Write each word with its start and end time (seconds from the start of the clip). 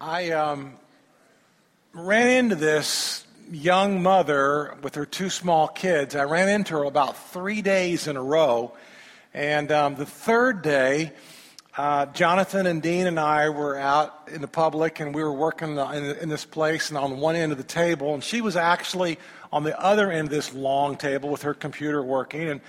I 0.00 0.32
um, 0.32 0.74
ran 1.94 2.28
into 2.28 2.54
this 2.54 3.24
young 3.50 4.02
mother 4.02 4.76
with 4.82 4.96
her 4.96 5.06
two 5.06 5.30
small 5.30 5.68
kids. 5.68 6.14
I 6.14 6.24
ran 6.24 6.50
into 6.50 6.74
her 6.74 6.84
about 6.84 7.16
three 7.30 7.62
days 7.62 8.06
in 8.06 8.18
a 8.18 8.22
row. 8.22 8.76
And 9.32 9.72
um, 9.72 9.94
the 9.94 10.04
third 10.04 10.60
day, 10.60 11.12
uh, 11.78 12.06
Jonathan 12.06 12.66
and 12.66 12.82
Dean 12.82 13.06
and 13.06 13.18
I 13.18 13.48
were 13.48 13.78
out 13.78 14.28
in 14.30 14.42
the 14.42 14.48
public, 14.48 15.00
and 15.00 15.14
we 15.14 15.24
were 15.24 15.32
working 15.32 15.78
in, 15.78 16.04
in 16.16 16.28
this 16.28 16.44
place 16.44 16.90
and 16.90 16.98
on 16.98 17.18
one 17.18 17.34
end 17.34 17.52
of 17.52 17.56
the 17.56 17.64
table. 17.64 18.12
And 18.12 18.22
she 18.22 18.42
was 18.42 18.54
actually 18.54 19.18
on 19.50 19.62
the 19.62 19.80
other 19.80 20.10
end 20.12 20.28
of 20.28 20.30
this 20.30 20.52
long 20.52 20.96
table 20.96 21.30
with 21.30 21.40
her 21.42 21.54
computer 21.54 22.02
working. 22.02 22.50
And, 22.50 22.60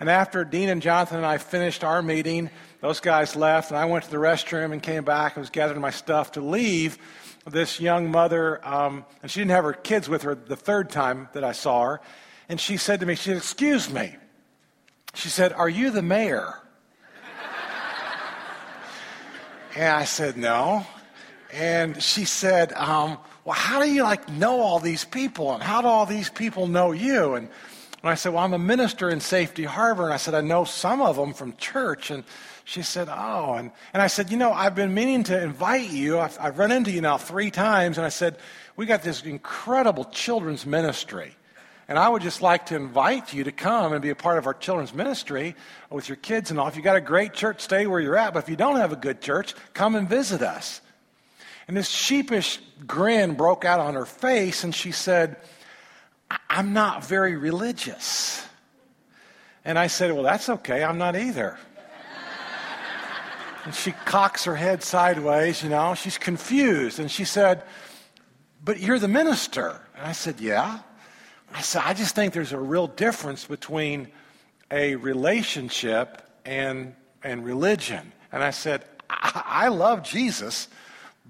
and 0.00 0.10
after 0.10 0.44
Dean 0.44 0.68
and 0.68 0.82
Jonathan 0.82 1.16
and 1.16 1.26
I 1.26 1.38
finished 1.38 1.82
our 1.82 2.02
meeting, 2.02 2.50
those 2.84 3.00
guys 3.00 3.34
left, 3.34 3.70
and 3.70 3.78
I 3.78 3.86
went 3.86 4.04
to 4.04 4.10
the 4.10 4.18
restroom 4.18 4.70
and 4.70 4.82
came 4.82 5.04
back 5.04 5.36
and 5.36 5.42
was 5.42 5.48
gathering 5.48 5.80
my 5.80 5.88
stuff 5.88 6.32
to 6.32 6.42
leave. 6.42 6.98
This 7.46 7.80
young 7.80 8.10
mother, 8.10 8.60
um, 8.62 9.06
and 9.22 9.30
she 9.30 9.40
didn't 9.40 9.52
have 9.52 9.64
her 9.64 9.72
kids 9.72 10.06
with 10.06 10.20
her 10.24 10.34
the 10.34 10.54
third 10.54 10.90
time 10.90 11.30
that 11.32 11.42
I 11.42 11.52
saw 11.52 11.82
her, 11.84 12.00
and 12.50 12.60
she 12.60 12.76
said 12.76 13.00
to 13.00 13.06
me, 13.06 13.14
she 13.14 13.30
said, 13.30 13.38
Excuse 13.38 13.90
me. 13.90 14.16
She 15.14 15.30
said, 15.30 15.54
Are 15.54 15.68
you 15.68 15.92
the 15.92 16.02
mayor? 16.02 16.60
and 19.76 19.88
I 19.88 20.04
said, 20.04 20.36
No. 20.36 20.86
And 21.54 22.02
she 22.02 22.26
said, 22.26 22.74
um, 22.74 23.16
Well, 23.46 23.54
how 23.54 23.82
do 23.82 23.90
you 23.90 24.02
like 24.02 24.28
know 24.28 24.60
all 24.60 24.78
these 24.78 25.06
people? 25.06 25.54
And 25.54 25.62
how 25.62 25.80
do 25.80 25.88
all 25.88 26.04
these 26.04 26.28
people 26.28 26.66
know 26.66 26.92
you? 26.92 27.32
And, 27.32 27.48
and 28.02 28.10
I 28.10 28.14
said, 28.14 28.34
Well, 28.34 28.44
I'm 28.44 28.52
a 28.52 28.58
minister 28.58 29.08
in 29.08 29.20
Safety 29.20 29.64
Harbor. 29.64 30.04
And 30.04 30.12
I 30.12 30.18
said, 30.18 30.34
I 30.34 30.42
know 30.42 30.64
some 30.64 31.00
of 31.00 31.16
them 31.16 31.32
from 31.32 31.56
church. 31.56 32.10
And 32.10 32.24
she 32.64 32.82
said, 32.82 33.08
Oh. 33.10 33.54
And, 33.54 33.70
and 33.92 34.02
I 34.02 34.06
said, 34.06 34.30
You 34.30 34.36
know, 34.36 34.52
I've 34.52 34.74
been 34.74 34.94
meaning 34.94 35.24
to 35.24 35.40
invite 35.40 35.90
you. 35.90 36.18
I've, 36.18 36.36
I've 36.40 36.58
run 36.58 36.72
into 36.72 36.90
you 36.90 37.00
now 37.00 37.18
three 37.18 37.50
times. 37.50 37.98
And 37.98 38.06
I 38.06 38.10
said, 38.10 38.38
We 38.76 38.86
got 38.86 39.02
this 39.02 39.22
incredible 39.22 40.04
children's 40.06 40.66
ministry. 40.66 41.36
And 41.86 41.98
I 41.98 42.08
would 42.08 42.22
just 42.22 42.40
like 42.40 42.66
to 42.66 42.76
invite 42.76 43.34
you 43.34 43.44
to 43.44 43.52
come 43.52 43.92
and 43.92 44.00
be 44.00 44.08
a 44.08 44.14
part 44.14 44.38
of 44.38 44.46
our 44.46 44.54
children's 44.54 44.94
ministry 44.94 45.54
with 45.90 46.08
your 46.08 46.16
kids 46.16 46.50
and 46.50 46.58
all. 46.58 46.66
If 46.66 46.76
you 46.76 46.82
got 46.82 46.96
a 46.96 47.00
great 47.00 47.34
church, 47.34 47.60
stay 47.60 47.86
where 47.86 48.00
you're 48.00 48.16
at. 48.16 48.32
But 48.32 48.44
if 48.44 48.48
you 48.48 48.56
don't 48.56 48.76
have 48.76 48.92
a 48.92 48.96
good 48.96 49.20
church, 49.20 49.54
come 49.74 49.94
and 49.94 50.08
visit 50.08 50.40
us. 50.40 50.80
And 51.68 51.76
this 51.76 51.88
sheepish 51.88 52.58
grin 52.86 53.34
broke 53.34 53.66
out 53.66 53.80
on 53.80 53.94
her 53.94 54.06
face, 54.06 54.64
and 54.64 54.74
she 54.74 54.92
said, 54.92 55.36
I'm 56.48 56.72
not 56.72 57.04
very 57.04 57.36
religious. 57.36 58.46
And 59.64 59.78
I 59.78 59.86
said, 59.86 60.12
Well, 60.12 60.22
that's 60.22 60.48
okay. 60.48 60.82
I'm 60.82 60.98
not 60.98 61.16
either. 61.16 61.58
And 63.64 63.74
she 63.74 63.92
cocks 63.92 64.44
her 64.44 64.56
head 64.56 64.82
sideways, 64.82 65.62
you 65.62 65.70
know. 65.70 65.94
She's 65.94 66.18
confused. 66.18 66.98
And 66.98 67.10
she 67.10 67.24
said, 67.24 67.62
But 68.62 68.80
you're 68.80 68.98
the 68.98 69.08
minister. 69.08 69.80
And 69.96 70.06
I 70.06 70.12
said, 70.12 70.40
Yeah. 70.40 70.80
I 71.54 71.60
said, 71.60 71.82
I 71.84 71.94
just 71.94 72.14
think 72.14 72.34
there's 72.34 72.52
a 72.52 72.58
real 72.58 72.88
difference 72.88 73.44
between 73.44 74.08
a 74.70 74.96
relationship 74.96 76.20
and, 76.44 76.94
and 77.22 77.44
religion. 77.44 78.12
And 78.32 78.42
I 78.42 78.50
said, 78.50 78.84
I, 79.08 79.42
I 79.44 79.68
love 79.68 80.02
Jesus, 80.02 80.68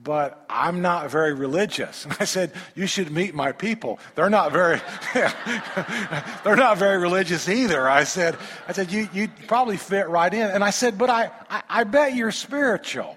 but 0.05 0.45
I'm 0.49 0.83
not 0.83 1.11
very 1.11 1.33
religious. 1.33 2.05
And 2.05 2.17
I 2.21 2.25
said, 2.25 2.53
you 2.75 2.87
should 2.87 3.11
meet 3.11 3.35
my 3.35 3.53
people. 3.53 3.99
They're 4.15 4.31
not 4.31 4.53
very, 4.53 4.81
they're 5.15 6.57
not 6.57 6.79
very 6.79 6.99
religious 6.99 7.49
either. 7.49 7.89
I 7.89 8.05
said, 8.05 8.37
I 8.69 8.73
said, 8.73 8.93
you, 8.93 9.09
you 9.13 9.29
probably 9.49 9.79
fit 9.79 10.09
right 10.09 10.33
in. 10.33 10.49
And 10.51 10.63
I 10.63 10.71
said, 10.71 10.99
but 10.99 11.11
I, 11.11 11.31
I, 11.51 11.63
I 11.69 11.85
bet 11.85 12.15
you're 12.15 12.31
spiritual. 12.31 13.17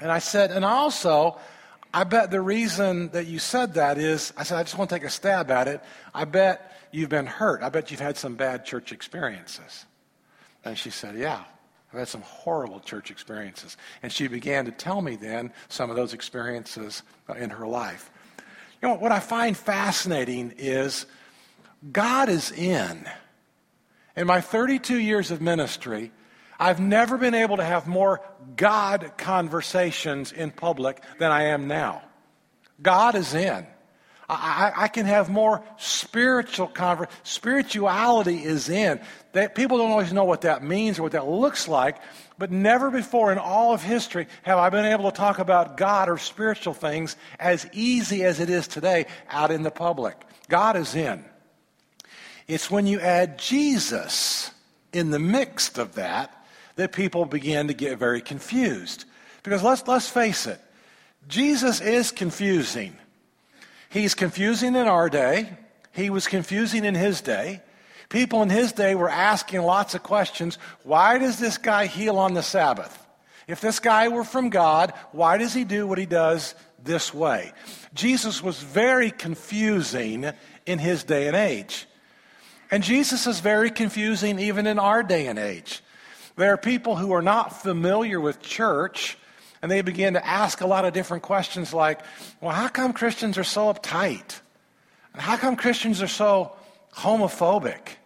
And 0.00 0.10
I 0.10 0.18
said, 0.18 0.50
and 0.50 0.64
also, 0.64 1.38
I 1.92 2.04
bet 2.04 2.30
the 2.30 2.40
reason 2.40 3.10
that 3.10 3.26
you 3.26 3.38
said 3.38 3.74
that 3.74 3.98
is, 3.98 4.32
I 4.36 4.44
said, 4.44 4.58
I 4.58 4.62
just 4.62 4.78
want 4.78 4.88
to 4.90 4.96
take 4.96 5.04
a 5.04 5.10
stab 5.10 5.50
at 5.50 5.68
it. 5.68 5.82
I 6.14 6.24
bet 6.24 6.72
you've 6.90 7.10
been 7.10 7.26
hurt. 7.26 7.62
I 7.62 7.68
bet 7.68 7.90
you've 7.90 8.00
had 8.00 8.16
some 8.16 8.34
bad 8.34 8.64
church 8.64 8.92
experiences. 8.92 9.84
And 10.64 10.78
she 10.78 10.90
said, 10.90 11.16
Yeah, 11.16 11.44
I've 11.92 11.98
had 11.98 12.08
some 12.08 12.22
horrible 12.22 12.80
church 12.80 13.10
experiences. 13.10 13.76
And 14.02 14.12
she 14.12 14.28
began 14.28 14.64
to 14.66 14.70
tell 14.70 15.02
me 15.02 15.16
then 15.16 15.52
some 15.68 15.90
of 15.90 15.96
those 15.96 16.14
experiences 16.14 17.02
uh, 17.28 17.34
in 17.34 17.50
her 17.50 17.66
life. 17.66 18.10
You 18.80 18.88
know, 18.88 18.94
what 18.94 19.12
I 19.12 19.20
find 19.20 19.56
fascinating 19.56 20.54
is 20.56 21.06
God 21.92 22.28
is 22.28 22.52
in. 22.52 23.08
In 24.16 24.26
my 24.26 24.40
32 24.40 24.98
years 24.98 25.30
of 25.30 25.40
ministry, 25.40 26.12
I've 26.58 26.80
never 26.80 27.16
been 27.16 27.34
able 27.34 27.56
to 27.56 27.64
have 27.64 27.86
more 27.86 28.20
God 28.56 29.12
conversations 29.16 30.30
in 30.30 30.50
public 30.50 31.02
than 31.18 31.32
I 31.32 31.44
am 31.44 31.68
now. 31.68 32.02
God 32.82 33.14
is 33.14 33.34
in. 33.34 33.66
I, 34.32 34.84
I, 34.84 34.88
can 34.88 35.06
have 35.06 35.28
more 35.28 35.62
spiritual 35.76 36.68
conversation. 36.68 37.20
Spirituality 37.24 38.44
is 38.44 38.68
in. 38.68 39.00
That 39.32 39.56
people 39.56 39.78
don't 39.78 39.90
always 39.90 40.12
know 40.12 40.24
what 40.24 40.42
that 40.42 40.62
means 40.62 40.98
or 40.98 41.02
what 41.02 41.12
that 41.12 41.26
looks 41.26 41.66
like, 41.66 41.96
but 42.38 42.52
never 42.52 42.90
before 42.90 43.32
in 43.32 43.38
all 43.38 43.74
of 43.74 43.82
history 43.82 44.28
have 44.42 44.58
I 44.58 44.70
been 44.70 44.84
able 44.84 45.10
to 45.10 45.16
talk 45.16 45.40
about 45.40 45.76
God 45.76 46.08
or 46.08 46.16
spiritual 46.16 46.74
things 46.74 47.16
as 47.40 47.66
easy 47.72 48.22
as 48.24 48.38
it 48.38 48.48
is 48.48 48.68
today 48.68 49.06
out 49.28 49.50
in 49.50 49.62
the 49.62 49.70
public. 49.70 50.16
God 50.48 50.76
is 50.76 50.94
in. 50.94 51.24
It's 52.46 52.70
when 52.70 52.86
you 52.86 53.00
add 53.00 53.38
Jesus 53.38 54.52
in 54.92 55.10
the 55.10 55.18
mix 55.18 55.76
of 55.76 55.96
that 55.96 56.46
that 56.76 56.92
people 56.92 57.24
begin 57.24 57.66
to 57.66 57.74
get 57.74 57.98
very 57.98 58.20
confused. 58.20 59.06
Because 59.42 59.62
let's, 59.62 59.86
let's 59.88 60.08
face 60.08 60.46
it, 60.46 60.60
Jesus 61.26 61.80
is 61.80 62.12
confusing. 62.12 62.96
He's 63.90 64.14
confusing 64.14 64.76
in 64.76 64.86
our 64.88 65.10
day, 65.10 65.50
he 65.92 66.10
was 66.10 66.28
confusing 66.28 66.84
in 66.84 66.94
his 66.94 67.20
day. 67.20 67.60
People 68.08 68.42
in 68.42 68.50
his 68.50 68.72
day 68.72 68.94
were 68.94 69.08
asking 69.08 69.62
lots 69.62 69.94
of 69.94 70.02
questions. 70.02 70.58
Why 70.82 71.18
does 71.18 71.38
this 71.38 71.58
guy 71.58 71.86
heal 71.86 72.18
on 72.18 72.34
the 72.34 72.42
Sabbath? 72.42 73.06
If 73.46 73.60
this 73.60 73.80
guy 73.80 74.08
were 74.08 74.24
from 74.24 74.50
God, 74.50 74.92
why 75.12 75.38
does 75.38 75.54
he 75.54 75.64
do 75.64 75.86
what 75.86 75.98
he 75.98 76.06
does 76.06 76.54
this 76.82 77.12
way? 77.12 77.52
Jesus 77.92 78.42
was 78.42 78.62
very 78.62 79.10
confusing 79.10 80.30
in 80.66 80.78
his 80.78 81.04
day 81.04 81.26
and 81.26 81.36
age. 81.36 81.86
And 82.70 82.82
Jesus 82.84 83.26
is 83.26 83.40
very 83.40 83.70
confusing 83.70 84.38
even 84.38 84.66
in 84.68 84.78
our 84.78 85.02
day 85.02 85.26
and 85.26 85.38
age. 85.38 85.82
There 86.36 86.52
are 86.52 86.56
people 86.56 86.96
who 86.96 87.12
are 87.12 87.22
not 87.22 87.62
familiar 87.62 88.20
with 88.20 88.40
church, 88.40 89.18
and 89.62 89.70
they 89.70 89.82
begin 89.82 90.14
to 90.14 90.26
ask 90.26 90.60
a 90.60 90.66
lot 90.66 90.84
of 90.84 90.92
different 90.92 91.22
questions 91.22 91.74
like, 91.74 92.00
well, 92.40 92.54
how 92.54 92.68
come 92.68 92.92
Christians 92.92 93.36
are 93.36 93.44
so 93.44 93.72
uptight? 93.72 94.40
And 95.12 95.20
how 95.20 95.36
come 95.36 95.56
Christians 95.56 96.02
are 96.02 96.08
so 96.08 96.52
homophobic? 96.94 97.96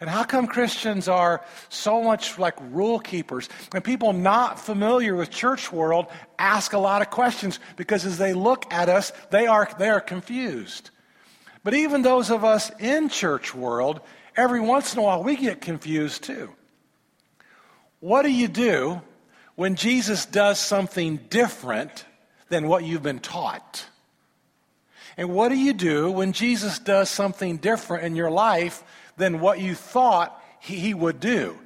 And 0.00 0.08
how 0.08 0.22
come 0.22 0.46
Christians 0.46 1.08
are 1.08 1.44
so 1.70 2.02
much 2.02 2.38
like 2.38 2.54
rule 2.70 3.00
keepers? 3.00 3.48
And 3.74 3.82
people 3.82 4.12
not 4.12 4.60
familiar 4.60 5.16
with 5.16 5.30
church 5.30 5.72
world 5.72 6.06
ask 6.38 6.72
a 6.72 6.78
lot 6.78 7.02
of 7.02 7.10
questions 7.10 7.58
because 7.76 8.04
as 8.04 8.18
they 8.18 8.32
look 8.32 8.72
at 8.72 8.88
us, 8.88 9.12
they 9.30 9.46
are, 9.46 9.68
they 9.78 9.88
are 9.88 10.00
confused. 10.00 10.90
But 11.64 11.74
even 11.74 12.02
those 12.02 12.30
of 12.30 12.44
us 12.44 12.70
in 12.78 13.08
church 13.08 13.54
world, 13.54 14.00
every 14.36 14.60
once 14.60 14.92
in 14.92 15.00
a 15.00 15.02
while 15.02 15.24
we 15.24 15.36
get 15.36 15.60
confused 15.60 16.22
too. 16.22 16.50
What 17.98 18.22
do 18.22 18.30
you 18.30 18.46
do 18.46 19.02
when 19.58 19.74
Jesus 19.74 20.24
does 20.24 20.60
something 20.60 21.16
different 21.30 22.04
than 22.48 22.68
what 22.68 22.84
you've 22.84 23.02
been 23.02 23.18
taught? 23.18 23.84
And 25.16 25.30
what 25.30 25.48
do 25.48 25.56
you 25.56 25.72
do 25.72 26.12
when 26.12 26.32
Jesus 26.32 26.78
does 26.78 27.10
something 27.10 27.56
different 27.56 28.04
in 28.04 28.14
your 28.14 28.30
life 28.30 28.84
than 29.16 29.40
what 29.40 29.58
you 29.58 29.74
thought 29.74 30.40
he 30.60 30.94
would 30.94 31.18
do? 31.18 31.58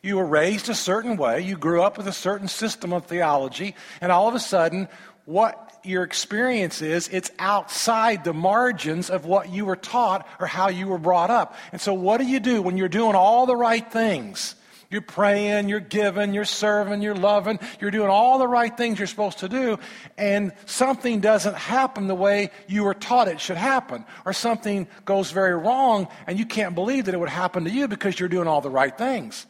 You 0.00 0.18
were 0.18 0.26
raised 0.26 0.68
a 0.68 0.76
certain 0.76 1.16
way, 1.16 1.40
you 1.40 1.56
grew 1.56 1.82
up 1.82 1.98
with 1.98 2.06
a 2.06 2.12
certain 2.12 2.46
system 2.46 2.92
of 2.92 3.06
theology, 3.06 3.74
and 4.00 4.12
all 4.12 4.28
of 4.28 4.36
a 4.36 4.38
sudden, 4.38 4.86
what 5.24 5.76
your 5.82 6.04
experience 6.04 6.82
is, 6.82 7.08
it's 7.08 7.32
outside 7.40 8.22
the 8.22 8.32
margins 8.32 9.10
of 9.10 9.24
what 9.24 9.50
you 9.50 9.64
were 9.64 9.74
taught 9.74 10.24
or 10.38 10.46
how 10.46 10.68
you 10.68 10.86
were 10.86 10.98
brought 10.98 11.30
up. 11.30 11.56
And 11.72 11.80
so, 11.80 11.94
what 11.94 12.18
do 12.18 12.28
you 12.28 12.38
do 12.38 12.62
when 12.62 12.76
you're 12.76 12.88
doing 12.88 13.16
all 13.16 13.44
the 13.46 13.56
right 13.56 13.90
things? 13.90 14.54
You're 14.90 15.02
praying, 15.02 15.68
you're 15.68 15.78
giving, 15.78 16.34
you're 16.34 16.44
serving, 16.44 17.00
you're 17.00 17.14
loving, 17.14 17.60
you're 17.80 17.92
doing 17.92 18.08
all 18.10 18.40
the 18.40 18.48
right 18.48 18.76
things 18.76 18.98
you're 18.98 19.06
supposed 19.06 19.38
to 19.38 19.48
do, 19.48 19.78
and 20.18 20.52
something 20.66 21.20
doesn't 21.20 21.54
happen 21.54 22.08
the 22.08 22.14
way 22.16 22.50
you 22.66 22.82
were 22.82 22.94
taught 22.94 23.28
it 23.28 23.40
should 23.40 23.56
happen, 23.56 24.04
or 24.24 24.32
something 24.32 24.88
goes 25.04 25.30
very 25.30 25.54
wrong, 25.54 26.08
and 26.26 26.40
you 26.40 26.44
can't 26.44 26.74
believe 26.74 27.04
that 27.04 27.14
it 27.14 27.18
would 27.18 27.28
happen 27.28 27.64
to 27.64 27.70
you 27.70 27.86
because 27.86 28.18
you're 28.18 28.28
doing 28.28 28.48
all 28.48 28.60
the 28.60 28.68
right 28.68 28.98
things. 28.98 29.46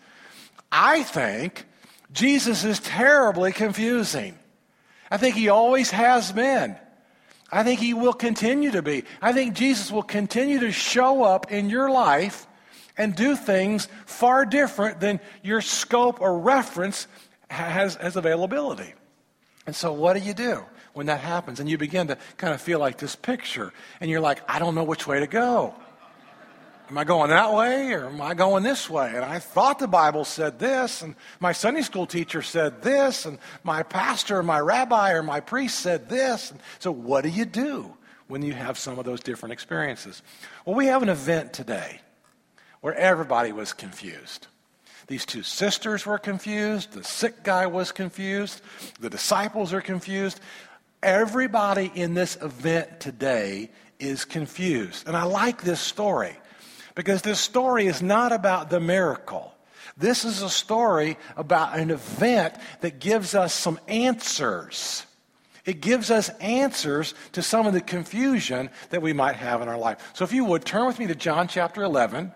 I 0.70 1.02
think 1.04 1.66
Jesus 2.12 2.62
is 2.62 2.78
terribly 2.78 3.52
confusing. 3.52 4.38
I 5.10 5.16
think 5.16 5.36
he 5.36 5.48
always 5.48 5.90
has 5.90 6.32
been. 6.32 6.76
I 7.50 7.64
think 7.64 7.80
he 7.80 7.94
will 7.94 8.12
continue 8.12 8.72
to 8.72 8.82
be. 8.82 9.04
I 9.22 9.32
think 9.32 9.54
Jesus 9.54 9.90
will 9.90 10.02
continue 10.02 10.60
to 10.60 10.70
show 10.70 11.24
up 11.24 11.50
in 11.50 11.70
your 11.70 11.90
life 11.90 12.46
and 13.00 13.16
do 13.16 13.34
things 13.34 13.88
far 14.06 14.44
different 14.44 15.00
than 15.00 15.18
your 15.42 15.60
scope 15.60 16.20
or 16.20 16.38
reference 16.38 17.08
has, 17.48 17.96
has 17.96 18.14
availability. 18.14 18.94
And 19.66 19.74
so, 19.74 19.92
what 19.92 20.16
do 20.16 20.20
you 20.20 20.34
do? 20.34 20.64
when 20.92 21.06
that 21.06 21.20
happens. 21.20 21.60
And 21.60 21.70
you 21.70 21.78
begin 21.78 22.08
to 22.08 22.18
kind 22.36 22.52
of 22.52 22.60
feel 22.60 22.78
like 22.78 22.98
this 22.98 23.16
picture. 23.16 23.72
And 24.00 24.10
you're 24.10 24.20
like, 24.20 24.42
I 24.50 24.58
don't 24.58 24.74
know 24.74 24.84
which 24.84 25.06
way 25.06 25.20
to 25.20 25.26
go. 25.26 25.74
Am 26.88 26.98
I 26.98 27.04
going 27.04 27.30
that 27.30 27.52
way 27.52 27.92
or 27.92 28.06
am 28.06 28.20
I 28.20 28.34
going 28.34 28.64
this 28.64 28.90
way? 28.90 29.12
And 29.14 29.24
I 29.24 29.38
thought 29.38 29.78
the 29.78 29.86
Bible 29.86 30.24
said 30.24 30.58
this, 30.58 31.02
and 31.02 31.14
my 31.38 31.52
Sunday 31.52 31.82
school 31.82 32.04
teacher 32.04 32.42
said 32.42 32.82
this, 32.82 33.26
and 33.26 33.38
my 33.62 33.84
pastor, 33.84 34.38
or 34.38 34.42
my 34.42 34.58
rabbi, 34.58 35.12
or 35.12 35.22
my 35.22 35.38
priest 35.38 35.78
said 35.78 36.08
this. 36.08 36.50
And 36.50 36.58
so, 36.80 36.90
what 36.90 37.22
do 37.22 37.30
you 37.30 37.44
do 37.44 37.94
when 38.26 38.42
you 38.42 38.54
have 38.54 38.76
some 38.76 38.98
of 38.98 39.04
those 39.04 39.20
different 39.20 39.52
experiences? 39.52 40.20
Well, 40.64 40.74
we 40.74 40.86
have 40.86 41.04
an 41.04 41.08
event 41.08 41.52
today 41.52 42.00
where 42.80 42.94
everybody 42.94 43.52
was 43.52 43.72
confused. 43.72 44.46
These 45.06 45.26
two 45.26 45.42
sisters 45.42 46.06
were 46.06 46.18
confused. 46.18 46.92
The 46.92 47.04
sick 47.04 47.42
guy 47.42 47.66
was 47.66 47.92
confused. 47.92 48.62
The 49.00 49.10
disciples 49.10 49.72
are 49.72 49.80
confused. 49.80 50.40
Everybody 51.02 51.90
in 51.94 52.14
this 52.14 52.36
event 52.40 53.00
today 53.00 53.70
is 53.98 54.24
confused. 54.24 55.08
And 55.08 55.16
I 55.16 55.24
like 55.24 55.62
this 55.62 55.80
story 55.80 56.36
because 56.94 57.22
this 57.22 57.40
story 57.40 57.86
is 57.86 58.02
not 58.02 58.32
about 58.32 58.70
the 58.70 58.80
miracle. 58.80 59.52
This 59.96 60.24
is 60.24 60.42
a 60.42 60.48
story 60.48 61.18
about 61.36 61.76
an 61.76 61.90
event 61.90 62.54
that 62.80 63.00
gives 63.00 63.34
us 63.34 63.52
some 63.52 63.78
answers. 63.88 65.04
It 65.64 65.80
gives 65.80 66.10
us 66.10 66.28
answers 66.40 67.14
to 67.32 67.42
some 67.42 67.66
of 67.66 67.74
the 67.74 67.80
confusion 67.80 68.70
that 68.90 69.02
we 69.02 69.12
might 69.12 69.36
have 69.36 69.60
in 69.60 69.68
our 69.68 69.76
life. 69.76 69.98
So, 70.14 70.24
if 70.24 70.32
you 70.32 70.44
would, 70.44 70.64
turn 70.64 70.86
with 70.86 70.98
me 70.98 71.06
to 71.08 71.14
John 71.14 71.48
chapter 71.48 71.82
11. 71.82 72.32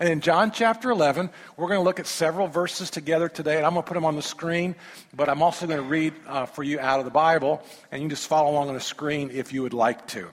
And 0.00 0.08
in 0.08 0.22
John 0.22 0.50
chapter 0.50 0.90
11, 0.90 1.28
we're 1.58 1.68
going 1.68 1.78
to 1.78 1.84
look 1.84 2.00
at 2.00 2.06
several 2.06 2.46
verses 2.46 2.88
together 2.88 3.28
today, 3.28 3.58
and 3.58 3.66
I'm 3.66 3.74
going 3.74 3.82
to 3.82 3.86
put 3.86 3.92
them 3.92 4.06
on 4.06 4.16
the 4.16 4.22
screen, 4.22 4.74
but 5.14 5.28
I'm 5.28 5.42
also 5.42 5.66
going 5.66 5.78
to 5.78 5.86
read 5.86 6.14
uh, 6.26 6.46
for 6.46 6.62
you 6.62 6.80
out 6.80 7.00
of 7.00 7.04
the 7.04 7.10
Bible, 7.10 7.62
and 7.92 8.00
you 8.00 8.08
can 8.08 8.16
just 8.16 8.26
follow 8.26 8.50
along 8.50 8.68
on 8.68 8.74
the 8.74 8.80
screen 8.80 9.30
if 9.30 9.52
you 9.52 9.60
would 9.60 9.74
like 9.74 10.06
to. 10.08 10.26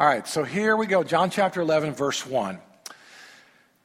All 0.00 0.08
right, 0.08 0.26
so 0.26 0.42
here 0.42 0.76
we 0.76 0.88
go. 0.88 1.04
John 1.04 1.30
chapter 1.30 1.60
11, 1.60 1.94
verse 1.94 2.26
1. 2.26 2.58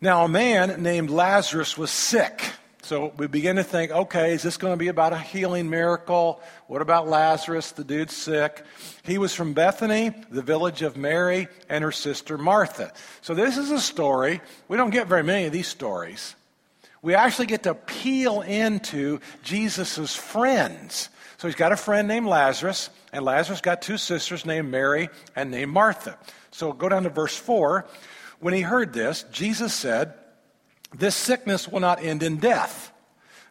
Now, 0.01 0.25
a 0.25 0.27
man 0.27 0.81
named 0.81 1.11
Lazarus 1.11 1.77
was 1.77 1.91
sick. 1.91 2.50
So 2.91 3.13
we 3.15 3.27
begin 3.27 3.55
to 3.55 3.63
think, 3.63 3.89
okay, 3.89 4.33
is 4.33 4.43
this 4.43 4.57
going 4.57 4.73
to 4.73 4.77
be 4.77 4.89
about 4.89 5.13
a 5.13 5.17
healing 5.17 5.69
miracle? 5.69 6.41
What 6.67 6.81
about 6.81 7.07
Lazarus? 7.07 7.71
The 7.71 7.85
dude's 7.85 8.13
sick. 8.13 8.65
He 9.03 9.17
was 9.17 9.33
from 9.33 9.53
Bethany, 9.53 10.11
the 10.29 10.41
village 10.41 10.81
of 10.81 10.97
Mary 10.97 11.47
and 11.69 11.85
her 11.85 11.93
sister 11.93 12.37
Martha. 12.37 12.91
So 13.21 13.33
this 13.33 13.55
is 13.55 13.71
a 13.71 13.79
story. 13.79 14.41
We 14.67 14.75
don't 14.75 14.89
get 14.89 15.07
very 15.07 15.23
many 15.23 15.45
of 15.45 15.53
these 15.53 15.69
stories. 15.69 16.35
We 17.01 17.15
actually 17.15 17.45
get 17.45 17.63
to 17.63 17.75
peel 17.75 18.41
into 18.41 19.21
Jesus' 19.41 20.13
friends. 20.13 21.07
So 21.37 21.47
he's 21.47 21.55
got 21.55 21.71
a 21.71 21.77
friend 21.77 22.09
named 22.09 22.27
Lazarus. 22.27 22.89
And 23.13 23.23
Lazarus 23.23 23.61
got 23.61 23.81
two 23.81 23.95
sisters 23.95 24.45
named 24.45 24.69
Mary 24.69 25.07
and 25.33 25.49
named 25.49 25.71
Martha. 25.71 26.17
So 26.51 26.73
go 26.73 26.89
down 26.89 27.03
to 27.03 27.09
verse 27.09 27.37
4. 27.37 27.87
When 28.41 28.53
he 28.53 28.59
heard 28.59 28.91
this, 28.91 29.23
Jesus 29.31 29.73
said, 29.73 30.13
This 30.93 31.15
sickness 31.15 31.67
will 31.67 31.79
not 31.79 32.03
end 32.03 32.23
in 32.23 32.37
death. 32.37 32.91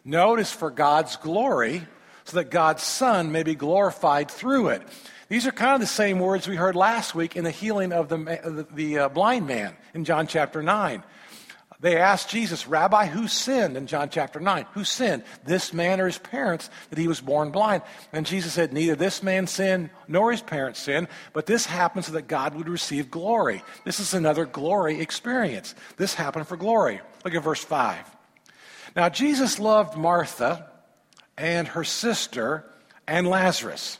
No, 0.03 0.35
it 0.35 0.41
is 0.41 0.51
for 0.51 0.69
God's 0.71 1.15
glory, 1.15 1.87
so 2.23 2.37
that 2.37 2.51
God's 2.51 2.83
Son 2.83 3.31
may 3.31 3.43
be 3.43 3.55
glorified 3.55 4.29
through 4.29 4.69
it. 4.69 4.81
These 5.29 5.47
are 5.47 5.51
kind 5.51 5.75
of 5.75 5.79
the 5.79 5.87
same 5.87 6.19
words 6.19 6.47
we 6.47 6.55
heard 6.55 6.75
last 6.75 7.15
week 7.15 7.35
in 7.35 7.43
the 7.43 7.51
healing 7.51 7.93
of 7.93 8.09
the, 8.09 8.17
the, 8.17 8.67
the 8.73 8.99
uh, 8.99 9.09
blind 9.09 9.47
man 9.47 9.75
in 9.93 10.03
John 10.05 10.27
chapter 10.27 10.61
9. 10.61 11.03
They 11.79 11.97
asked 11.97 12.29
Jesus, 12.29 12.67
Rabbi, 12.67 13.07
who 13.07 13.27
sinned? 13.27 13.75
In 13.75 13.87
John 13.87 14.09
chapter 14.09 14.39
9, 14.39 14.67
who 14.73 14.83
sinned? 14.83 15.23
This 15.43 15.73
man 15.73 15.99
or 15.99 16.05
his 16.05 16.19
parents 16.19 16.69
that 16.91 16.99
he 16.99 17.07
was 17.07 17.21
born 17.21 17.49
blind? 17.49 17.81
And 18.13 18.25
Jesus 18.25 18.53
said, 18.53 18.71
Neither 18.71 18.95
this 18.95 19.23
man 19.23 19.47
sinned 19.47 19.89
nor 20.07 20.31
his 20.31 20.41
parents 20.41 20.79
sinned, 20.79 21.07
but 21.33 21.47
this 21.47 21.65
happened 21.65 22.05
so 22.05 22.11
that 22.11 22.27
God 22.27 22.53
would 22.53 22.69
receive 22.69 23.09
glory. 23.09 23.63
This 23.83 23.99
is 23.99 24.13
another 24.13 24.45
glory 24.45 25.01
experience. 25.01 25.73
This 25.97 26.13
happened 26.13 26.47
for 26.47 26.55
glory. 26.55 27.01
Look 27.23 27.35
at 27.35 27.43
verse 27.43 27.63
5. 27.63 28.05
Now, 28.95 29.09
Jesus 29.09 29.59
loved 29.59 29.97
Martha 29.97 30.69
and 31.37 31.67
her 31.69 31.83
sister 31.83 32.65
and 33.07 33.27
Lazarus. 33.27 33.99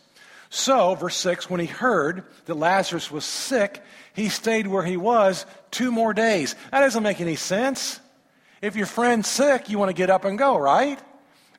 So, 0.50 0.96
verse 0.96 1.16
6, 1.16 1.50
when 1.50 1.62
he 1.62 1.66
heard 1.66 2.26
that 2.46 2.56
Lazarus 2.56 3.10
was 3.10 3.24
sick, 3.24 3.82
he 4.14 4.28
stayed 4.28 4.68
where 4.68 4.84
he 4.84 4.98
was 4.98 5.46
two 5.72 5.92
more 5.92 6.14
days. 6.14 6.56
That 6.72 6.82
doesn't 6.82 7.04
make 7.04 7.22
any 7.22 7.38
sense. 7.38 8.00
If 8.62 8.76
your 8.76 8.86
friend's 8.86 9.30
sick, 9.30 9.70
you 9.70 9.80
want 9.80 9.90
to 9.90 9.94
get 9.94 10.10
up 10.10 10.26
and 10.26 10.38
go, 10.38 10.58
right? 10.58 11.00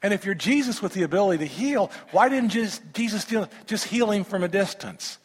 And 0.03 0.13
if 0.13 0.25
you're 0.25 0.35
Jesus 0.35 0.83
with 0.83 0.93
the 0.93 1.05
ability 1.05 1.39
to 1.39 1.47
heal, 1.47 1.91
why 2.11 2.29
didn't 2.29 2.51
just 2.51 2.83
Jesus 2.93 3.27
just 3.67 3.87
heal 3.87 4.11
him 4.11 4.25
from 4.25 4.43
a 4.43 4.49
distance? 4.49 5.19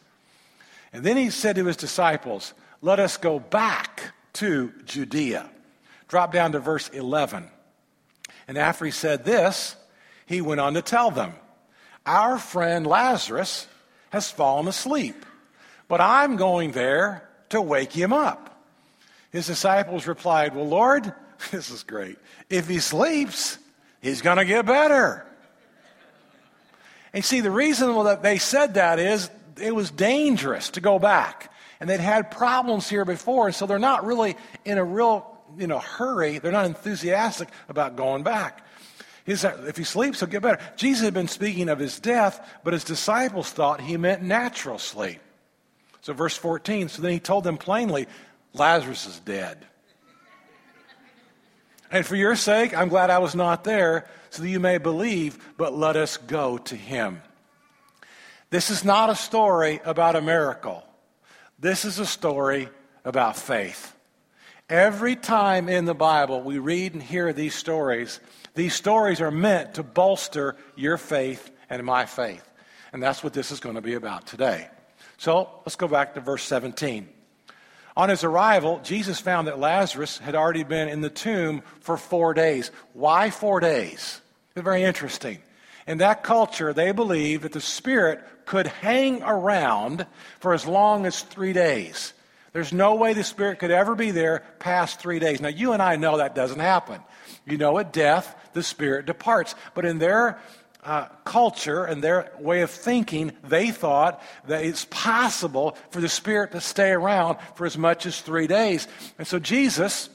And 0.92 1.04
then 1.04 1.16
he 1.16 1.30
said 1.30 1.56
to 1.56 1.66
his 1.66 1.76
disciples, 1.76 2.54
Let 2.80 2.98
us 3.00 3.16
go 3.16 3.38
back 3.38 4.12
to 4.34 4.72
Judea. 4.86 5.50
Drop 6.08 6.32
down 6.32 6.52
to 6.52 6.58
verse 6.58 6.88
11. 6.88 7.48
And 8.48 8.58
after 8.58 8.84
he 8.84 8.90
said 8.90 9.24
this, 9.24 9.76
he 10.26 10.40
went 10.40 10.60
on 10.60 10.74
to 10.74 10.82
tell 10.82 11.10
them, 11.10 11.34
Our 12.04 12.38
friend 12.38 12.86
Lazarus 12.86 13.66
has 14.10 14.30
fallen 14.30 14.68
asleep 14.68 15.24
but 15.88 16.02
I'm 16.02 16.36
going 16.36 16.72
there 16.72 17.28
to 17.48 17.60
wake 17.60 17.92
him 17.92 18.12
up. 18.12 18.62
His 19.32 19.46
disciples 19.46 20.06
replied, 20.06 20.54
Well, 20.54 20.68
Lord, 20.68 21.12
this 21.50 21.70
is 21.70 21.82
great. 21.82 22.18
If 22.48 22.68
he 22.68 22.78
sleeps, 22.78 23.58
he's 24.00 24.22
going 24.22 24.36
to 24.36 24.44
get 24.44 24.66
better. 24.66 25.24
And 27.12 27.24
see, 27.24 27.40
the 27.40 27.50
reason 27.50 28.04
that 28.04 28.22
they 28.22 28.36
said 28.36 28.74
that 28.74 28.98
is 28.98 29.30
it 29.60 29.74
was 29.74 29.90
dangerous 29.90 30.70
to 30.70 30.80
go 30.80 30.98
back. 30.98 31.50
And 31.80 31.88
they'd 31.88 32.00
had 32.00 32.30
problems 32.30 32.88
here 32.88 33.04
before, 33.04 33.46
and 33.46 33.54
so 33.54 33.66
they're 33.66 33.78
not 33.78 34.04
really 34.04 34.36
in 34.64 34.78
a 34.78 34.84
real 34.84 35.37
you 35.56 35.66
know, 35.66 35.78
hurry. 35.78 36.38
They're 36.38 36.52
not 36.52 36.66
enthusiastic 36.66 37.48
about 37.68 37.96
going 37.96 38.22
back. 38.22 38.64
His, 39.24 39.44
if 39.44 39.76
he 39.76 39.84
sleeps, 39.84 40.20
he'll 40.20 40.28
get 40.28 40.42
better. 40.42 40.62
Jesus 40.76 41.04
had 41.04 41.14
been 41.14 41.28
speaking 41.28 41.68
of 41.68 41.78
his 41.78 42.00
death, 42.00 42.58
but 42.64 42.72
his 42.72 42.84
disciples 42.84 43.50
thought 43.50 43.80
he 43.80 43.96
meant 43.96 44.22
natural 44.22 44.78
sleep. 44.78 45.20
So, 46.00 46.14
verse 46.14 46.36
14, 46.36 46.88
so 46.88 47.02
then 47.02 47.12
he 47.12 47.20
told 47.20 47.44
them 47.44 47.58
plainly, 47.58 48.06
Lazarus 48.54 49.06
is 49.06 49.20
dead. 49.20 49.66
And 51.90 52.06
for 52.06 52.16
your 52.16 52.36
sake, 52.36 52.76
I'm 52.76 52.88
glad 52.88 53.10
I 53.10 53.18
was 53.18 53.34
not 53.34 53.64
there, 53.64 54.08
so 54.30 54.42
that 54.42 54.48
you 54.48 54.60
may 54.60 54.78
believe, 54.78 55.38
but 55.56 55.74
let 55.74 55.96
us 55.96 56.16
go 56.16 56.58
to 56.58 56.76
him. 56.76 57.22
This 58.50 58.70
is 58.70 58.84
not 58.84 59.10
a 59.10 59.14
story 59.14 59.80
about 59.84 60.16
a 60.16 60.22
miracle. 60.22 60.82
This 61.58 61.84
is 61.84 61.98
a 61.98 62.06
story 62.06 62.68
about 63.04 63.36
faith. 63.36 63.94
Every 64.68 65.16
time 65.16 65.70
in 65.70 65.86
the 65.86 65.94
Bible 65.94 66.42
we 66.42 66.58
read 66.58 66.92
and 66.92 67.02
hear 67.02 67.32
these 67.32 67.54
stories, 67.54 68.20
these 68.54 68.74
stories 68.74 69.22
are 69.22 69.30
meant 69.30 69.74
to 69.74 69.82
bolster 69.82 70.56
your 70.76 70.98
faith 70.98 71.50
and 71.70 71.82
my 71.84 72.04
faith. 72.04 72.46
And 72.92 73.02
that's 73.02 73.24
what 73.24 73.32
this 73.32 73.50
is 73.50 73.60
going 73.60 73.76
to 73.76 73.80
be 73.80 73.94
about 73.94 74.26
today. 74.26 74.68
So 75.16 75.48
let's 75.64 75.76
go 75.76 75.88
back 75.88 76.14
to 76.14 76.20
verse 76.20 76.42
17. 76.42 77.08
On 77.96 78.10
his 78.10 78.24
arrival, 78.24 78.80
Jesus 78.84 79.18
found 79.18 79.48
that 79.48 79.58
Lazarus 79.58 80.18
had 80.18 80.34
already 80.34 80.64
been 80.64 80.88
in 80.88 81.00
the 81.00 81.08
tomb 81.08 81.62
for 81.80 81.96
four 81.96 82.34
days. 82.34 82.70
Why 82.92 83.30
four 83.30 83.60
days? 83.60 84.20
It's 84.54 84.64
very 84.64 84.82
interesting. 84.82 85.38
In 85.86 85.98
that 85.98 86.22
culture, 86.22 86.74
they 86.74 86.92
believed 86.92 87.44
that 87.44 87.52
the 87.52 87.60
spirit 87.62 88.22
could 88.44 88.66
hang 88.66 89.22
around 89.22 90.06
for 90.40 90.52
as 90.52 90.66
long 90.66 91.06
as 91.06 91.22
three 91.22 91.54
days. 91.54 92.12
There's 92.52 92.72
no 92.72 92.94
way 92.94 93.12
the 93.14 93.24
spirit 93.24 93.58
could 93.58 93.70
ever 93.70 93.94
be 93.94 94.10
there 94.10 94.44
past 94.58 95.00
three 95.00 95.18
days. 95.18 95.40
Now, 95.40 95.48
you 95.48 95.72
and 95.72 95.82
I 95.82 95.96
know 95.96 96.18
that 96.18 96.34
doesn't 96.34 96.60
happen. 96.60 97.00
You 97.44 97.58
know, 97.58 97.78
at 97.78 97.92
death, 97.92 98.34
the 98.52 98.62
spirit 98.62 99.06
departs. 99.06 99.54
But 99.74 99.84
in 99.84 99.98
their 99.98 100.38
uh, 100.84 101.06
culture 101.24 101.84
and 101.84 102.02
their 102.02 102.32
way 102.38 102.62
of 102.62 102.70
thinking, 102.70 103.32
they 103.44 103.70
thought 103.70 104.22
that 104.46 104.64
it's 104.64 104.86
possible 104.90 105.76
for 105.90 106.00
the 106.00 106.08
Spirit 106.08 106.52
to 106.52 106.60
stay 106.60 106.90
around 106.90 107.38
for 107.56 107.66
as 107.66 107.76
much 107.76 108.06
as 108.06 108.20
three 108.20 108.46
days. 108.46 108.88
And 109.18 109.26
so 109.26 109.38
Jesus, 109.38 110.08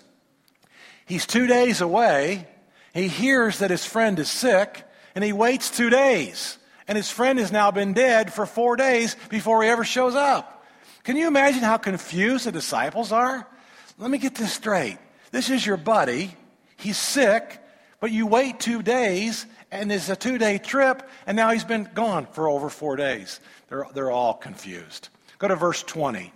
he's 1.05 1.25
two 1.25 1.47
days 1.47 1.81
away. 1.81 2.47
He 2.93 3.07
hears 3.07 3.59
that 3.59 3.71
his 3.71 3.85
friend 3.85 4.17
is 4.19 4.31
sick, 4.31 4.83
and 5.15 5.23
he 5.23 5.33
waits 5.33 5.69
two 5.69 5.89
days. 5.89 6.57
And 6.87 6.95
his 6.95 7.09
friend 7.09 7.39
has 7.39 7.51
now 7.51 7.71
been 7.71 7.93
dead 7.93 8.33
for 8.33 8.45
four 8.45 8.75
days 8.75 9.15
before 9.29 9.63
he 9.63 9.69
ever 9.69 9.83
shows 9.83 10.15
up. 10.15 10.52
Can 11.03 11.17
you 11.17 11.27
imagine 11.27 11.61
how 11.61 11.77
confused 11.77 12.45
the 12.45 12.51
disciples 12.51 13.11
are? 13.11 13.47
Let 13.97 14.09
me 14.09 14.17
get 14.17 14.35
this 14.35 14.53
straight. 14.53 14.97
This 15.31 15.49
is 15.49 15.65
your 15.65 15.77
buddy. 15.77 16.35
He's 16.77 16.97
sick, 16.97 17.59
but 17.99 18.11
you 18.11 18.27
wait 18.27 18.59
two 18.59 18.81
days 18.81 19.45
and 19.73 19.91
it's 19.91 20.07
a 20.07 20.15
two 20.15 20.37
day 20.37 20.59
trip, 20.59 21.09
and 21.25 21.35
now 21.35 21.49
he's 21.49 21.63
been 21.63 21.89
gone 21.95 22.27
for 22.27 22.47
over 22.47 22.69
four 22.69 22.95
days. 22.95 23.39
They're, 23.69 23.87
they're 23.93 24.11
all 24.11 24.35
confused. 24.35 25.09
Go 25.39 25.47
to 25.47 25.55
verse 25.55 25.81
20. 25.81 26.31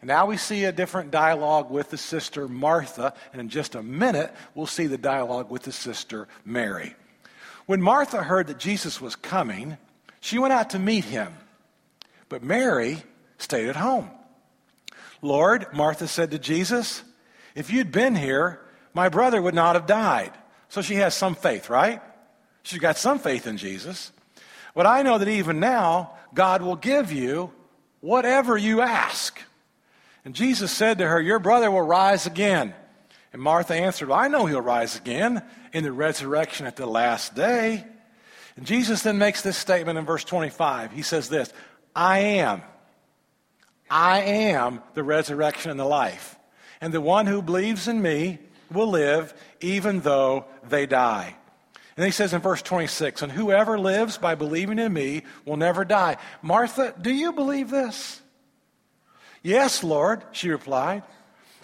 And 0.00 0.08
now 0.08 0.24
we 0.24 0.38
see 0.38 0.64
a 0.64 0.72
different 0.72 1.10
dialogue 1.10 1.70
with 1.70 1.90
the 1.90 1.98
sister 1.98 2.48
Martha, 2.48 3.12
and 3.32 3.40
in 3.40 3.50
just 3.50 3.74
a 3.74 3.82
minute, 3.82 4.32
we'll 4.54 4.66
see 4.66 4.86
the 4.86 4.96
dialogue 4.96 5.50
with 5.50 5.62
the 5.62 5.72
sister 5.72 6.26
Mary. 6.46 6.94
When 7.66 7.82
Martha 7.82 8.22
heard 8.22 8.46
that 8.46 8.58
Jesus 8.58 8.98
was 9.00 9.14
coming, 9.14 9.76
She 10.20 10.38
went 10.38 10.52
out 10.52 10.70
to 10.70 10.78
meet 10.78 11.04
him, 11.04 11.34
but 12.28 12.42
Mary 12.42 13.02
stayed 13.40 13.68
at 13.68 13.76
home. 13.76 14.10
Lord, 15.22 15.66
Martha 15.72 16.08
said 16.08 16.30
to 16.30 16.38
Jesus, 16.38 17.02
if 17.54 17.70
you'd 17.70 17.92
been 17.92 18.14
here, 18.14 18.60
my 18.94 19.08
brother 19.08 19.40
would 19.40 19.54
not 19.54 19.74
have 19.74 19.86
died. 19.86 20.32
So 20.68 20.82
she 20.82 20.96
has 20.96 21.14
some 21.14 21.34
faith, 21.34 21.68
right? 21.68 22.00
She's 22.62 22.78
got 22.78 22.96
some 22.96 23.18
faith 23.18 23.46
in 23.46 23.56
Jesus. 23.56 24.12
But 24.74 24.86
I 24.86 25.02
know 25.02 25.18
that 25.18 25.28
even 25.28 25.60
now, 25.60 26.12
God 26.32 26.62
will 26.62 26.76
give 26.76 27.12
you 27.12 27.52
whatever 28.00 28.56
you 28.56 28.80
ask. 28.80 29.40
And 30.24 30.34
Jesus 30.34 30.70
said 30.70 30.98
to 30.98 31.08
her, 31.08 31.20
Your 31.20 31.38
brother 31.38 31.70
will 31.70 31.82
rise 31.82 32.26
again. 32.26 32.74
And 33.32 33.40
Martha 33.40 33.74
answered, 33.74 34.08
well, 34.08 34.18
I 34.18 34.28
know 34.28 34.46
he'll 34.46 34.60
rise 34.60 34.96
again 34.96 35.42
in 35.72 35.84
the 35.84 35.92
resurrection 35.92 36.66
at 36.66 36.76
the 36.76 36.86
last 36.86 37.34
day. 37.34 37.84
And 38.56 38.66
Jesus 38.66 39.02
then 39.02 39.18
makes 39.18 39.42
this 39.42 39.56
statement 39.56 39.98
in 39.98 40.04
verse 40.04 40.24
25. 40.24 40.92
He 40.92 41.02
says 41.02 41.28
this 41.28 41.52
I 41.94 42.18
am. 42.18 42.62
I 43.90 44.20
am 44.20 44.80
the 44.94 45.02
resurrection 45.02 45.70
and 45.70 45.80
the 45.80 45.84
life. 45.84 46.38
And 46.80 46.94
the 46.94 47.00
one 47.00 47.26
who 47.26 47.42
believes 47.42 47.88
in 47.88 48.00
me 48.00 48.38
will 48.70 48.88
live 48.88 49.34
even 49.60 50.00
though 50.00 50.46
they 50.68 50.86
die. 50.86 51.36
And 51.96 52.06
he 52.06 52.12
says 52.12 52.32
in 52.32 52.40
verse 52.40 52.62
26, 52.62 53.20
and 53.22 53.32
whoever 53.32 53.78
lives 53.78 54.16
by 54.16 54.34
believing 54.34 54.78
in 54.78 54.92
me 54.92 55.24
will 55.44 55.56
never 55.56 55.84
die. 55.84 56.16
Martha, 56.40 56.94
do 56.98 57.12
you 57.12 57.32
believe 57.32 57.68
this? 57.68 58.22
Yes, 59.42 59.82
Lord, 59.82 60.22
she 60.32 60.48
replied. 60.50 61.02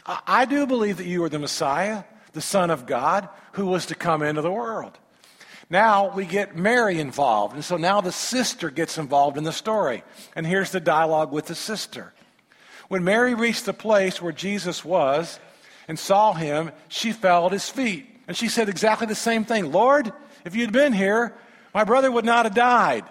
I, 0.04 0.20
I 0.26 0.44
do 0.44 0.66
believe 0.66 0.98
that 0.98 1.06
you 1.06 1.22
are 1.24 1.28
the 1.28 1.38
Messiah, 1.38 2.04
the 2.32 2.40
Son 2.40 2.70
of 2.70 2.86
God, 2.86 3.28
who 3.52 3.66
was 3.66 3.86
to 3.86 3.94
come 3.94 4.22
into 4.22 4.42
the 4.42 4.50
world. 4.50 4.98
Now 5.70 6.14
we 6.14 6.26
get 6.26 6.56
Mary 6.56 7.00
involved. 7.00 7.54
And 7.54 7.64
so 7.64 7.76
now 7.76 8.00
the 8.00 8.12
sister 8.12 8.70
gets 8.70 8.98
involved 8.98 9.36
in 9.36 9.44
the 9.44 9.52
story. 9.52 10.04
And 10.34 10.46
here's 10.46 10.70
the 10.70 10.80
dialogue 10.80 11.32
with 11.32 11.46
the 11.46 11.54
sister. 11.54 12.12
When 12.88 13.04
Mary 13.04 13.34
reached 13.34 13.66
the 13.66 13.72
place 13.72 14.22
where 14.22 14.32
Jesus 14.32 14.84
was 14.84 15.40
and 15.88 15.98
saw 15.98 16.32
him, 16.32 16.70
she 16.88 17.12
fell 17.12 17.46
at 17.46 17.52
his 17.52 17.68
feet. 17.68 18.06
And 18.28 18.36
she 18.36 18.48
said 18.48 18.68
exactly 18.68 19.06
the 19.06 19.14
same 19.14 19.44
thing 19.44 19.72
Lord, 19.72 20.12
if 20.44 20.54
you'd 20.54 20.72
been 20.72 20.92
here, 20.92 21.34
my 21.74 21.84
brother 21.84 22.10
would 22.10 22.24
not 22.24 22.46
have 22.46 22.54
died. 22.54 23.04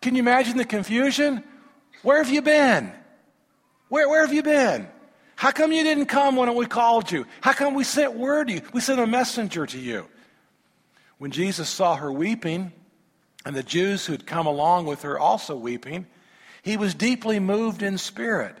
Can 0.00 0.14
you 0.14 0.20
imagine 0.20 0.56
the 0.56 0.64
confusion? 0.64 1.44
Where 2.02 2.22
have 2.22 2.32
you 2.32 2.42
been? 2.42 2.92
Where, 3.88 4.08
where 4.08 4.26
have 4.26 4.34
you 4.34 4.42
been? 4.42 4.88
How 5.36 5.50
come 5.50 5.72
you 5.72 5.82
didn't 5.82 6.06
come 6.06 6.36
when 6.36 6.54
we 6.54 6.66
called 6.66 7.10
you? 7.10 7.26
How 7.40 7.52
come 7.52 7.74
we 7.74 7.84
sent 7.84 8.14
word 8.14 8.48
to 8.48 8.54
you? 8.54 8.62
We 8.72 8.80
sent 8.80 9.00
a 9.00 9.06
messenger 9.06 9.66
to 9.66 9.78
you. 9.78 10.06
When 11.18 11.30
Jesus 11.30 11.68
saw 11.68 11.96
her 11.96 12.12
weeping, 12.12 12.72
and 13.44 13.56
the 13.56 13.62
Jews 13.62 14.06
who 14.06 14.12
had 14.12 14.26
come 14.26 14.46
along 14.46 14.86
with 14.86 15.02
her 15.02 15.18
also 15.18 15.56
weeping, 15.56 16.06
he 16.62 16.76
was 16.76 16.94
deeply 16.94 17.40
moved 17.40 17.82
in 17.82 17.98
spirit 17.98 18.56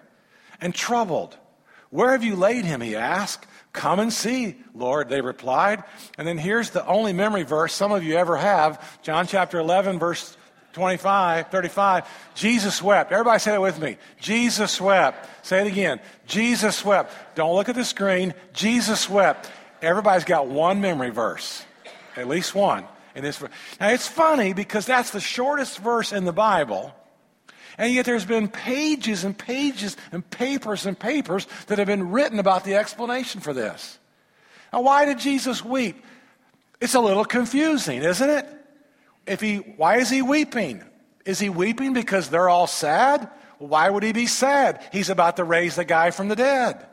and 0.62 0.74
troubled. 0.74 1.36
Where 1.90 2.12
have 2.12 2.24
you 2.24 2.36
laid 2.36 2.64
him? 2.64 2.80
He 2.80 2.96
asked. 2.96 3.46
Come 3.74 4.00
and 4.00 4.12
see, 4.12 4.56
Lord, 4.74 5.08
they 5.08 5.20
replied. 5.20 5.82
And 6.18 6.28
then 6.28 6.38
here's 6.38 6.70
the 6.70 6.86
only 6.86 7.12
memory 7.12 7.42
verse 7.42 7.74
some 7.74 7.92
of 7.92 8.04
you 8.04 8.16
ever 8.16 8.36
have 8.36 9.02
John 9.02 9.26
chapter 9.26 9.58
11, 9.58 9.98
verse 9.98 10.36
25, 10.74 11.50
35. 11.50 12.08
Jesus 12.34 12.82
wept. 12.82 13.12
Everybody 13.12 13.38
say 13.38 13.54
it 13.54 13.60
with 13.60 13.80
me. 13.80 13.96
Jesus 14.20 14.80
wept. 14.80 15.28
Say 15.44 15.62
it 15.62 15.66
again. 15.66 16.00
Jesus 16.26 16.84
wept. 16.84 17.14
Don't 17.34 17.54
look 17.54 17.68
at 17.68 17.74
the 17.74 17.84
screen. 17.84 18.34
Jesus 18.52 19.08
wept. 19.08 19.50
Everybody's 19.80 20.24
got 20.24 20.46
one 20.46 20.80
memory 20.80 21.10
verse, 21.10 21.64
at 22.16 22.28
least 22.28 22.54
one. 22.54 22.84
In 23.14 23.22
this, 23.22 23.42
now 23.80 23.90
it's 23.90 24.06
funny 24.06 24.52
because 24.54 24.86
that's 24.86 25.10
the 25.10 25.20
shortest 25.20 25.78
verse 25.78 26.12
in 26.12 26.24
the 26.24 26.32
Bible. 26.32 26.94
And 27.78 27.92
yet 27.92 28.04
there's 28.04 28.24
been 28.24 28.48
pages 28.48 29.24
and 29.24 29.36
pages 29.36 29.96
and 30.12 30.28
papers 30.28 30.86
and 30.86 30.98
papers 30.98 31.46
that 31.66 31.78
have 31.78 31.86
been 31.86 32.10
written 32.10 32.38
about 32.38 32.64
the 32.64 32.76
explanation 32.76 33.40
for 33.40 33.52
this. 33.52 33.98
Now, 34.72 34.82
why 34.82 35.04
did 35.04 35.18
Jesus 35.18 35.64
weep? 35.64 36.02
It's 36.80 36.94
a 36.94 37.00
little 37.00 37.24
confusing, 37.24 38.02
isn't 38.02 38.30
it? 38.30 38.46
If 39.26 39.40
he, 39.40 39.56
why 39.56 39.98
is 39.98 40.10
he 40.10 40.22
weeping? 40.22 40.82
Is 41.24 41.38
he 41.38 41.48
weeping 41.48 41.92
because 41.92 42.28
they're 42.28 42.48
all 42.48 42.66
sad? 42.66 43.30
Why 43.58 43.88
would 43.88 44.02
he 44.02 44.12
be 44.12 44.26
sad? 44.26 44.82
He's 44.92 45.08
about 45.08 45.36
to 45.36 45.44
raise 45.44 45.76
the 45.76 45.84
guy 45.84 46.10
from 46.10 46.28
the 46.28 46.36
dead. 46.36 46.84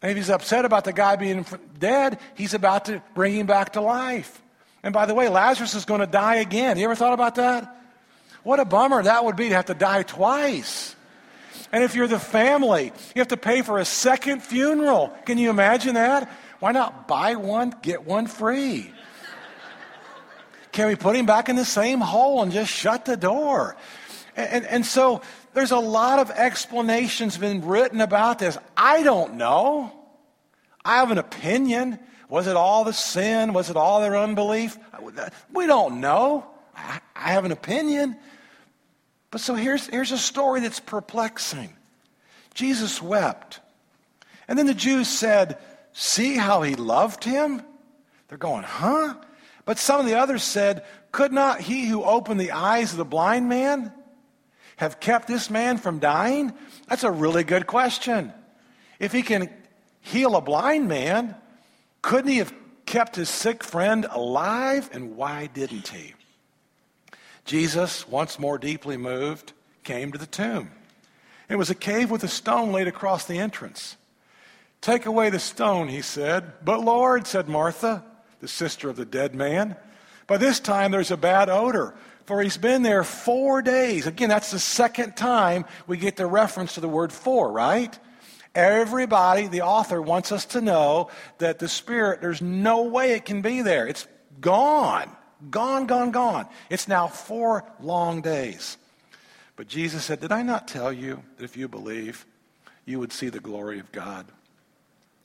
And 0.00 0.10
if 0.10 0.16
he's 0.16 0.30
upset 0.30 0.64
about 0.64 0.84
the 0.84 0.92
guy 0.92 1.16
being 1.16 1.44
dead, 1.78 2.20
he's 2.34 2.54
about 2.54 2.84
to 2.84 3.02
bring 3.14 3.34
him 3.34 3.46
back 3.46 3.72
to 3.72 3.80
life. 3.80 4.42
And 4.82 4.92
by 4.94 5.06
the 5.06 5.14
way, 5.14 5.28
Lazarus 5.28 5.74
is 5.74 5.84
going 5.84 6.00
to 6.00 6.06
die 6.06 6.36
again. 6.36 6.78
You 6.78 6.84
ever 6.84 6.94
thought 6.94 7.14
about 7.14 7.36
that? 7.36 7.74
What 8.46 8.60
a 8.60 8.64
bummer 8.64 9.02
that 9.02 9.24
would 9.24 9.34
be 9.34 9.48
to 9.48 9.56
have 9.56 9.64
to 9.64 9.74
die 9.74 10.04
twice. 10.04 10.94
And 11.72 11.82
if 11.82 11.96
you're 11.96 12.06
the 12.06 12.20
family, 12.20 12.92
you 13.12 13.18
have 13.20 13.26
to 13.28 13.36
pay 13.36 13.62
for 13.62 13.78
a 13.78 13.84
second 13.84 14.40
funeral. 14.40 15.08
Can 15.24 15.36
you 15.36 15.50
imagine 15.50 15.96
that? 15.96 16.30
Why 16.60 16.70
not 16.70 17.08
buy 17.08 17.34
one, 17.34 17.74
get 17.82 18.04
one 18.04 18.28
free? 18.28 18.92
Can 20.70 20.86
we 20.86 20.94
put 20.94 21.16
him 21.16 21.26
back 21.26 21.48
in 21.48 21.56
the 21.56 21.64
same 21.64 22.00
hole 22.00 22.40
and 22.40 22.52
just 22.52 22.70
shut 22.70 23.04
the 23.04 23.16
door? 23.16 23.76
And, 24.36 24.48
and, 24.48 24.66
and 24.66 24.86
so 24.86 25.22
there's 25.52 25.72
a 25.72 25.80
lot 25.80 26.20
of 26.20 26.30
explanations 26.30 27.36
been 27.36 27.66
written 27.66 28.00
about 28.00 28.38
this. 28.38 28.56
I 28.76 29.02
don't 29.02 29.34
know. 29.34 29.90
I 30.84 30.98
have 30.98 31.10
an 31.10 31.18
opinion. 31.18 31.98
Was 32.28 32.46
it 32.46 32.54
all 32.54 32.84
the 32.84 32.92
sin? 32.92 33.54
Was 33.54 33.70
it 33.70 33.76
all 33.76 34.00
their 34.00 34.16
unbelief? 34.16 34.78
We 35.52 35.66
don't 35.66 36.00
know. 36.00 36.46
I, 36.76 37.00
I 37.16 37.32
have 37.32 37.44
an 37.44 37.50
opinion. 37.50 38.16
But 39.36 39.42
so 39.42 39.54
here's, 39.54 39.86
here's 39.88 40.12
a 40.12 40.16
story 40.16 40.60
that's 40.60 40.80
perplexing. 40.80 41.68
Jesus 42.54 43.02
wept. 43.02 43.60
And 44.48 44.58
then 44.58 44.64
the 44.64 44.72
Jews 44.72 45.08
said, 45.08 45.58
See 45.92 46.36
how 46.38 46.62
he 46.62 46.74
loved 46.74 47.22
him? 47.22 47.60
They're 48.28 48.38
going, 48.38 48.62
Huh? 48.62 49.12
But 49.66 49.76
some 49.76 50.00
of 50.00 50.06
the 50.06 50.14
others 50.14 50.42
said, 50.42 50.86
Could 51.12 51.34
not 51.34 51.60
he 51.60 51.84
who 51.84 52.02
opened 52.02 52.40
the 52.40 52.52
eyes 52.52 52.92
of 52.92 52.96
the 52.96 53.04
blind 53.04 53.46
man 53.46 53.92
have 54.76 55.00
kept 55.00 55.28
this 55.28 55.50
man 55.50 55.76
from 55.76 55.98
dying? 55.98 56.54
That's 56.88 57.04
a 57.04 57.10
really 57.10 57.44
good 57.44 57.66
question. 57.66 58.32
If 58.98 59.12
he 59.12 59.20
can 59.20 59.50
heal 60.00 60.34
a 60.34 60.40
blind 60.40 60.88
man, 60.88 61.36
couldn't 62.00 62.30
he 62.30 62.38
have 62.38 62.54
kept 62.86 63.16
his 63.16 63.28
sick 63.28 63.62
friend 63.62 64.06
alive? 64.08 64.88
And 64.94 65.14
why 65.14 65.50
didn't 65.52 65.88
he? 65.88 66.14
Jesus, 67.46 68.06
once 68.08 68.38
more 68.38 68.58
deeply 68.58 68.96
moved, 68.96 69.52
came 69.84 70.12
to 70.12 70.18
the 70.18 70.26
tomb. 70.26 70.70
It 71.48 71.56
was 71.56 71.70
a 71.70 71.76
cave 71.76 72.10
with 72.10 72.24
a 72.24 72.28
stone 72.28 72.72
laid 72.72 72.88
across 72.88 73.24
the 73.24 73.38
entrance. 73.38 73.96
Take 74.80 75.06
away 75.06 75.30
the 75.30 75.38
stone, 75.38 75.88
he 75.88 76.02
said. 76.02 76.52
But 76.64 76.84
Lord, 76.84 77.26
said 77.26 77.48
Martha, 77.48 78.04
the 78.40 78.48
sister 78.48 78.90
of 78.90 78.96
the 78.96 79.04
dead 79.04 79.34
man, 79.34 79.76
by 80.26 80.36
this 80.38 80.58
time 80.58 80.90
there's 80.90 81.12
a 81.12 81.16
bad 81.16 81.48
odor, 81.48 81.94
for 82.24 82.42
he's 82.42 82.58
been 82.58 82.82
there 82.82 83.04
four 83.04 83.62
days. 83.62 84.08
Again, 84.08 84.28
that's 84.28 84.50
the 84.50 84.58
second 84.58 85.16
time 85.16 85.64
we 85.86 85.96
get 85.96 86.16
the 86.16 86.26
reference 86.26 86.74
to 86.74 86.80
the 86.80 86.88
word 86.88 87.12
four, 87.12 87.52
right? 87.52 87.96
Everybody, 88.56 89.46
the 89.46 89.62
author 89.62 90.02
wants 90.02 90.32
us 90.32 90.46
to 90.46 90.60
know 90.60 91.10
that 91.38 91.60
the 91.60 91.68
Spirit, 91.68 92.20
there's 92.20 92.42
no 92.42 92.84
way 92.84 93.12
it 93.12 93.24
can 93.24 93.42
be 93.42 93.62
there. 93.62 93.86
It's 93.86 94.08
gone. 94.40 95.14
Gone, 95.50 95.86
gone, 95.86 96.10
gone. 96.10 96.46
It's 96.70 96.88
now 96.88 97.06
four 97.06 97.64
long 97.80 98.20
days. 98.20 98.76
But 99.54 99.68
Jesus 99.68 100.04
said, 100.04 100.20
Did 100.20 100.32
I 100.32 100.42
not 100.42 100.68
tell 100.68 100.92
you 100.92 101.22
that 101.36 101.44
if 101.44 101.56
you 101.56 101.68
believe, 101.68 102.26
you 102.84 102.98
would 102.98 103.12
see 103.12 103.28
the 103.28 103.40
glory 103.40 103.78
of 103.78 103.90
God? 103.92 104.26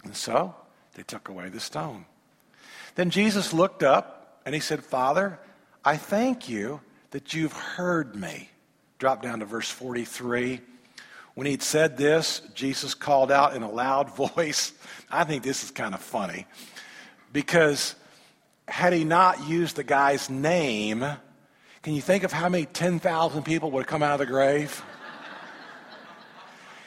And 0.04 0.16
so 0.16 0.56
they 0.96 1.04
took 1.04 1.30
away 1.30 1.50
the 1.50 1.60
stone. 1.60 2.06
Then 2.96 3.10
Jesus 3.10 3.54
looked 3.54 3.84
up 3.84 4.42
and 4.46 4.56
he 4.56 4.62
said, 4.62 4.84
Father, 4.84 5.40
I 5.84 5.98
thank 5.98 6.50
you 6.50 6.82
that 7.12 7.34
you've 7.34 7.54
heard 7.54 8.16
me. 8.16 8.50
Drop 9.00 9.22
down 9.22 9.40
to 9.40 9.46
verse 9.46 9.70
43. 9.70 10.62
When 11.34 11.48
he'd 11.48 11.64
said 11.64 11.98
this, 11.98 12.42
Jesus 12.54 12.94
called 12.94 13.32
out 13.32 13.56
in 13.56 13.64
a 13.64 13.72
loud 13.72 14.16
voice. 14.16 14.74
I 15.10 15.24
think 15.24 15.44
this 15.44 15.64
is 15.64 15.72
kind 15.72 15.94
of 15.94 16.02
funny 16.02 16.46
because 17.34 17.96
had 18.72 18.94
he 18.94 19.04
not 19.04 19.46
used 19.48 19.76
the 19.76 19.84
guy's 19.84 20.30
name, 20.30 21.06
can 21.82 21.94
you 21.94 22.02
think 22.02 22.24
of 22.24 22.32
how 22.32 22.48
many 22.48 22.66
10,000 22.66 23.44
people 23.44 23.70
would 23.72 23.82
have 23.82 23.88
come 23.88 24.02
out 24.02 24.14
of 24.14 24.20
the 24.20 24.26
grave? 24.26 24.82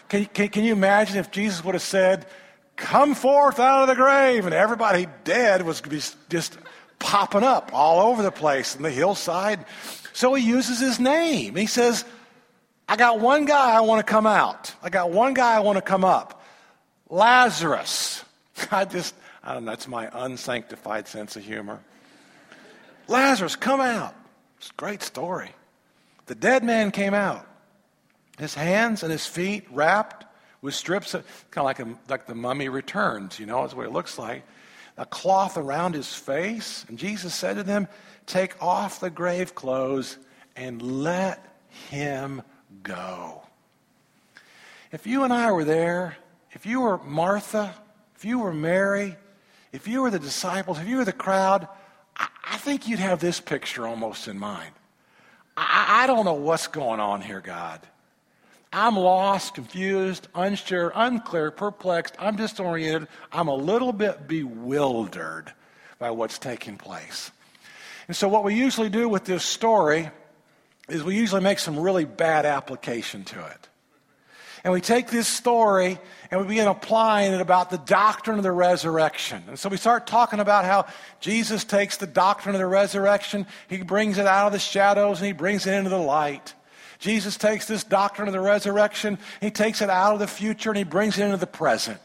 Can, 0.08 0.24
can, 0.26 0.48
can, 0.48 0.64
you 0.64 0.72
imagine 0.72 1.18
if 1.18 1.30
Jesus 1.30 1.62
would 1.62 1.74
have 1.74 1.82
said, 1.82 2.26
Come 2.76 3.14
forth 3.14 3.60
out 3.60 3.82
of 3.82 3.88
the 3.88 3.94
grave, 3.94 4.46
and 4.46 4.54
everybody 4.54 5.06
dead 5.24 5.62
was 5.62 5.82
just 6.30 6.56
popping 6.98 7.42
up 7.42 7.70
all 7.72 8.08
over 8.10 8.22
the 8.22 8.32
place 8.32 8.74
in 8.74 8.82
the 8.82 8.90
hillside? 8.90 9.64
So 10.14 10.32
he 10.34 10.46
uses 10.46 10.80
his 10.80 10.98
name. 10.98 11.54
He 11.54 11.66
says, 11.66 12.04
I 12.88 12.96
got 12.96 13.20
one 13.20 13.44
guy 13.44 13.72
I 13.72 13.80
want 13.80 14.04
to 14.04 14.10
come 14.10 14.26
out. 14.26 14.74
I 14.82 14.88
got 14.88 15.10
one 15.10 15.34
guy 15.34 15.54
I 15.54 15.60
want 15.60 15.76
to 15.76 15.82
come 15.82 16.04
up. 16.04 16.42
Lazarus. 17.10 18.24
I 18.70 18.84
just, 18.86 19.14
I 19.44 19.52
don't 19.52 19.66
know, 19.66 19.72
that's 19.72 19.86
my 19.86 20.08
unsanctified 20.12 21.06
sense 21.06 21.36
of 21.36 21.44
humor. 21.44 21.80
Lazarus, 23.08 23.56
come 23.56 23.80
out. 23.80 24.14
It's 24.56 24.70
a 24.70 24.74
great 24.74 25.02
story. 25.02 25.50
The 26.26 26.34
dead 26.34 26.64
man 26.64 26.90
came 26.90 27.12
out, 27.12 27.46
his 28.38 28.54
hands 28.54 29.02
and 29.02 29.12
his 29.12 29.26
feet 29.26 29.66
wrapped 29.70 30.24
with 30.62 30.74
strips 30.74 31.12
of, 31.12 31.26
kind 31.50 31.62
of 31.62 31.66
like, 31.66 31.80
a, 31.80 31.98
like 32.08 32.26
the 32.26 32.34
mummy 32.34 32.70
returns, 32.70 33.38
you 33.38 33.44
know, 33.44 33.60
that's 33.60 33.74
what 33.74 33.84
it 33.84 33.92
looks 33.92 34.18
like. 34.18 34.42
A 34.96 35.04
cloth 35.04 35.58
around 35.58 35.94
his 35.94 36.14
face. 36.14 36.86
And 36.88 36.98
Jesus 36.98 37.34
said 37.34 37.56
to 37.56 37.62
them, 37.62 37.86
Take 38.24 38.62
off 38.62 39.00
the 39.00 39.10
grave 39.10 39.54
clothes 39.54 40.16
and 40.56 40.80
let 40.80 41.44
him 41.90 42.40
go. 42.82 43.42
If 44.90 45.06
you 45.06 45.24
and 45.24 45.32
I 45.32 45.52
were 45.52 45.64
there, 45.64 46.16
if 46.52 46.64
you 46.64 46.80
were 46.80 46.96
Martha, 46.98 47.74
if 48.16 48.24
you 48.24 48.38
were 48.38 48.54
Mary, 48.54 49.16
if 49.74 49.88
you 49.88 50.02
were 50.02 50.10
the 50.10 50.20
disciples, 50.20 50.78
if 50.78 50.86
you 50.86 50.98
were 50.98 51.04
the 51.04 51.12
crowd, 51.12 51.66
I, 52.16 52.28
I 52.52 52.56
think 52.58 52.86
you'd 52.86 53.00
have 53.00 53.18
this 53.18 53.40
picture 53.40 53.88
almost 53.88 54.28
in 54.28 54.38
mind. 54.38 54.70
I, 55.56 56.04
I 56.04 56.06
don't 56.06 56.24
know 56.24 56.34
what's 56.34 56.68
going 56.68 57.00
on 57.00 57.20
here, 57.20 57.40
God. 57.40 57.80
I'm 58.72 58.96
lost, 58.96 59.54
confused, 59.54 60.28
unsure, 60.32 60.92
unclear, 60.94 61.50
perplexed. 61.50 62.14
I'm 62.20 62.36
disoriented. 62.36 63.08
I'm 63.32 63.48
a 63.48 63.54
little 63.54 63.92
bit 63.92 64.28
bewildered 64.28 65.52
by 65.98 66.12
what's 66.12 66.38
taking 66.38 66.76
place. 66.76 67.32
And 68.06 68.16
so, 68.16 68.28
what 68.28 68.44
we 68.44 68.54
usually 68.54 68.90
do 68.90 69.08
with 69.08 69.24
this 69.24 69.44
story 69.44 70.08
is 70.88 71.02
we 71.02 71.16
usually 71.16 71.40
make 71.40 71.58
some 71.58 71.78
really 71.80 72.04
bad 72.04 72.46
application 72.46 73.24
to 73.24 73.44
it. 73.44 73.68
And 74.64 74.72
we 74.72 74.80
take 74.80 75.08
this 75.08 75.28
story 75.28 75.98
and 76.30 76.40
we 76.40 76.46
begin 76.46 76.66
applying 76.66 77.34
it 77.34 77.42
about 77.42 77.68
the 77.68 77.76
doctrine 77.76 78.38
of 78.38 78.42
the 78.42 78.50
resurrection. 78.50 79.42
And 79.46 79.58
so 79.58 79.68
we 79.68 79.76
start 79.76 80.06
talking 80.06 80.40
about 80.40 80.64
how 80.64 80.86
Jesus 81.20 81.64
takes 81.64 81.98
the 81.98 82.06
doctrine 82.06 82.54
of 82.54 82.58
the 82.58 82.66
resurrection, 82.66 83.46
he 83.68 83.82
brings 83.82 84.16
it 84.16 84.26
out 84.26 84.46
of 84.46 84.52
the 84.52 84.58
shadows 84.58 85.18
and 85.18 85.26
he 85.26 85.32
brings 85.32 85.66
it 85.66 85.74
into 85.74 85.90
the 85.90 85.98
light. 85.98 86.54
Jesus 86.98 87.36
takes 87.36 87.66
this 87.66 87.84
doctrine 87.84 88.26
of 88.26 88.32
the 88.32 88.40
resurrection, 88.40 89.18
he 89.42 89.50
takes 89.50 89.82
it 89.82 89.90
out 89.90 90.14
of 90.14 90.18
the 90.18 90.26
future 90.26 90.70
and 90.70 90.78
he 90.78 90.84
brings 90.84 91.18
it 91.18 91.24
into 91.24 91.36
the 91.36 91.46
present. 91.46 92.00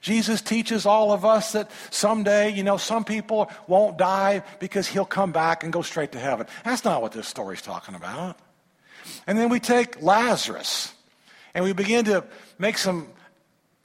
Jesus 0.00 0.40
teaches 0.40 0.86
all 0.86 1.10
of 1.10 1.24
us 1.24 1.52
that 1.52 1.70
someday, 1.90 2.52
you 2.52 2.62
know, 2.62 2.76
some 2.76 3.04
people 3.04 3.50
won't 3.66 3.98
die 3.98 4.44
because 4.60 4.86
he'll 4.86 5.04
come 5.04 5.32
back 5.32 5.64
and 5.64 5.72
go 5.72 5.82
straight 5.82 6.12
to 6.12 6.20
heaven. 6.20 6.46
That's 6.64 6.84
not 6.84 7.02
what 7.02 7.10
this 7.10 7.26
story's 7.26 7.62
talking 7.62 7.96
about. 7.96 8.38
And 9.26 9.36
then 9.36 9.48
we 9.48 9.58
take 9.58 10.00
Lazarus 10.00 10.93
and 11.54 11.64
we 11.64 11.72
begin 11.72 12.04
to 12.06 12.24
make 12.58 12.78
some 12.78 13.08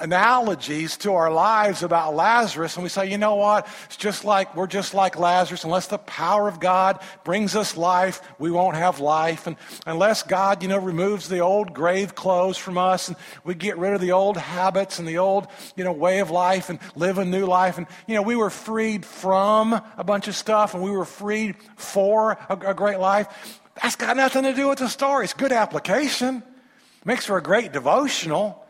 analogies 0.02 0.98
to 0.98 1.14
our 1.14 1.32
lives 1.32 1.84
about 1.84 2.16
Lazarus, 2.16 2.76
and 2.76 2.84
we 2.84 2.90
say, 2.90 3.10
you 3.10 3.18
know 3.18 3.36
what? 3.36 3.68
It's 3.86 3.98
just 3.98 4.24
like 4.24 4.56
we're 4.56 4.68
just 4.68 4.94
like 4.94 5.20
Lazarus. 5.20 5.64
Unless 5.64 5.88
the 5.88 5.98
power 5.98 6.48
of 6.48 6.60
God 6.60 7.00
brings 7.24 7.56
us 7.56 7.78
life, 7.78 8.22
we 8.40 8.52
won't 8.52 8.76
have 8.76 9.00
life. 9.00 9.48
And 9.48 9.56
unless 9.86 10.24
God, 10.24 10.64
you 10.64 10.70
know, 10.70 10.80
removes 10.80 11.30
the 11.30 11.40
old 11.40 11.74
grave 11.74 12.16
clothes 12.16 12.58
from 12.58 12.78
us, 12.78 13.08
and 13.08 13.18
we 13.44 13.56
get 13.56 13.78
rid 13.78 13.94
of 13.94 14.02
the 14.02 14.12
old 14.12 14.38
habits 14.38 15.00
and 15.00 15.08
the 15.08 15.18
old, 15.18 15.48
you 15.76 15.84
know, 15.84 15.92
way 15.92 16.20
of 16.20 16.32
life 16.32 16.70
and 16.70 16.80
live 16.96 17.18
a 17.18 17.26
new 17.26 17.46
life. 17.46 17.78
And 17.78 17.88
you 18.08 18.16
know, 18.16 18.22
we 18.22 18.36
were 18.36 18.50
freed 18.50 19.06
from 19.06 19.74
a 19.98 20.04
bunch 20.04 20.28
of 20.28 20.36
stuff, 20.36 20.74
and 20.74 20.84
we 20.84 20.92
were 20.92 21.06
freed 21.06 21.56
for 21.76 22.38
a, 22.50 22.54
a 22.54 22.74
great 22.74 23.00
life. 23.00 23.62
That's 23.82 23.96
got 23.96 24.18
nothing 24.18 24.44
to 24.44 24.54
do 24.54 24.68
with 24.68 24.80
the 24.80 24.90
story. 24.90 25.24
It's 25.24 25.34
good 25.34 25.52
application. 25.52 26.44
Makes 27.06 27.26
for 27.26 27.38
a 27.38 27.44
great 27.44 27.72
devotional. 27.72 28.66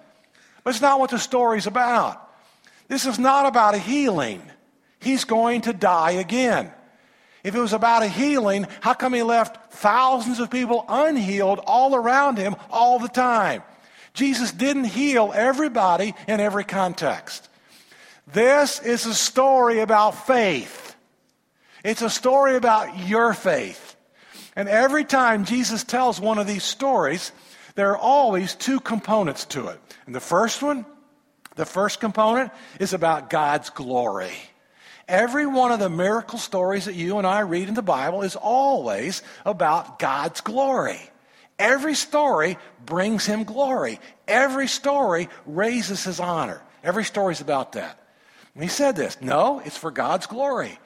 But 0.64 0.72
it's 0.72 0.82
not 0.82 1.00
what 1.00 1.12
the 1.12 1.20
story's 1.20 1.68
about. 1.68 2.26
This 2.88 3.06
is 3.06 3.20
not 3.20 3.46
about 3.46 3.76
a 3.76 3.80
healing. 3.80 4.42
He's 5.00 5.24
going 5.24 5.62
to 5.62 5.74
die 5.74 6.12
again. 6.12 6.72
If 7.44 7.56
it 7.56 7.60
was 7.60 7.74
about 7.74 8.04
a 8.04 8.08
healing, 8.08 8.68
how 8.82 8.94
come 8.94 9.14
he 9.14 9.24
left 9.24 9.74
thousands 9.74 10.40
of 10.40 10.52
people 10.52 10.84
unhealed 10.90 11.60
all 11.66 11.96
around 11.96 12.38
him 12.38 12.56
all 12.70 13.00
the 13.00 13.08
time? 13.08 13.64
Jesus 14.14 14.52
didn't 14.52 14.86
heal 14.86 15.32
everybody 15.34 16.14
in 16.28 16.40
every 16.40 16.66
context. 16.66 17.48
This 18.28 18.82
is 18.82 19.06
a 19.06 19.14
story 19.14 19.80
about 19.80 20.28
faith. 20.28 20.96
It's 21.84 22.02
a 22.02 22.10
story 22.10 22.56
about 22.56 23.08
your 23.08 23.34
faith. 23.34 23.96
And 24.56 24.68
every 24.68 25.06
time 25.06 25.46
Jesus 25.46 25.84
tells 25.84 26.20
one 26.20 26.38
of 26.38 26.48
these 26.48 26.64
stories, 26.64 27.32
there 27.80 27.92
are 27.92 27.98
always 27.98 28.56
two 28.56 28.82
components 28.82 29.46
to 29.46 29.70
it. 29.70 29.80
And 30.06 30.14
the 30.14 30.20
first 30.20 30.62
one, 30.62 30.86
the 31.56 31.66
first 31.66 32.02
component 32.02 32.52
is 32.78 32.92
about 32.92 33.30
God's 33.30 33.70
glory. 33.70 34.34
Every 35.08 35.46
one 35.46 35.72
of 35.72 35.80
the 35.80 35.90
miracle 35.90 36.40
stories 36.40 36.86
that 36.86 36.96
you 36.96 37.20
and 37.20 37.26
I 37.26 37.40
read 37.40 37.70
in 37.70 37.76
the 37.76 37.82
Bible 37.82 38.22
is 38.24 38.36
always 38.36 39.24
about 39.46 39.98
God's 39.98 40.42
glory. 40.42 41.00
Every 41.58 41.96
story 41.96 42.58
brings 42.86 43.26
him 43.26 43.46
glory. 43.46 44.02
Every 44.28 44.68
story 44.68 45.30
raises 45.46 46.04
his 46.04 46.20
honor. 46.20 46.62
Every 46.84 47.06
story 47.06 47.32
is 47.32 47.40
about 47.40 47.72
that. 47.72 47.98
And 48.56 48.62
he 48.62 48.70
said 48.70 48.98
this 48.98 49.22
no, 49.22 49.62
it's 49.64 49.78
for 49.78 49.90
God's 49.90 50.28
glory. 50.28 50.78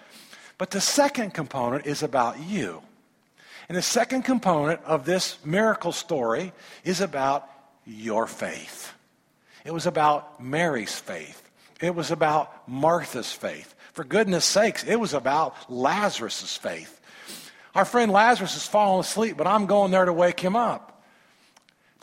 But 0.60 0.70
the 0.70 0.80
second 0.80 1.34
component 1.34 1.88
is 1.88 2.04
about 2.04 2.40
you. 2.40 2.84
And 3.70 3.78
the 3.78 3.82
second 3.82 4.24
component 4.24 4.82
of 4.84 5.06
this 5.06 5.38
miracle 5.46 5.92
story 5.92 6.54
is 6.84 7.02
about 7.02 7.48
your 7.86 8.28
faith. 8.28 8.94
It 9.66 9.74
was 9.74 9.86
about 9.86 10.42
Mary's 10.44 10.96
faith. 10.96 11.50
It 11.82 11.96
was 11.96 12.12
about 12.12 12.68
Martha's 12.68 13.32
faith. 13.32 13.76
For 13.94 14.04
goodness 14.04 14.46
sakes, 14.46 14.84
it 14.84 14.96
was 14.96 15.14
about 15.14 15.72
Lazarus' 15.72 16.58
faith. 16.58 17.00
Our 17.76 17.86
friend 17.86 18.12
Lazarus 18.12 18.54
has 18.54 18.68
fallen 18.68 19.02
asleep, 19.02 19.38
but 19.38 19.48
I'm 19.48 19.66
going 19.66 19.92
there 19.92 20.06
to 20.06 20.14
wake 20.14 20.40
him 20.40 20.56
up. 20.56 20.93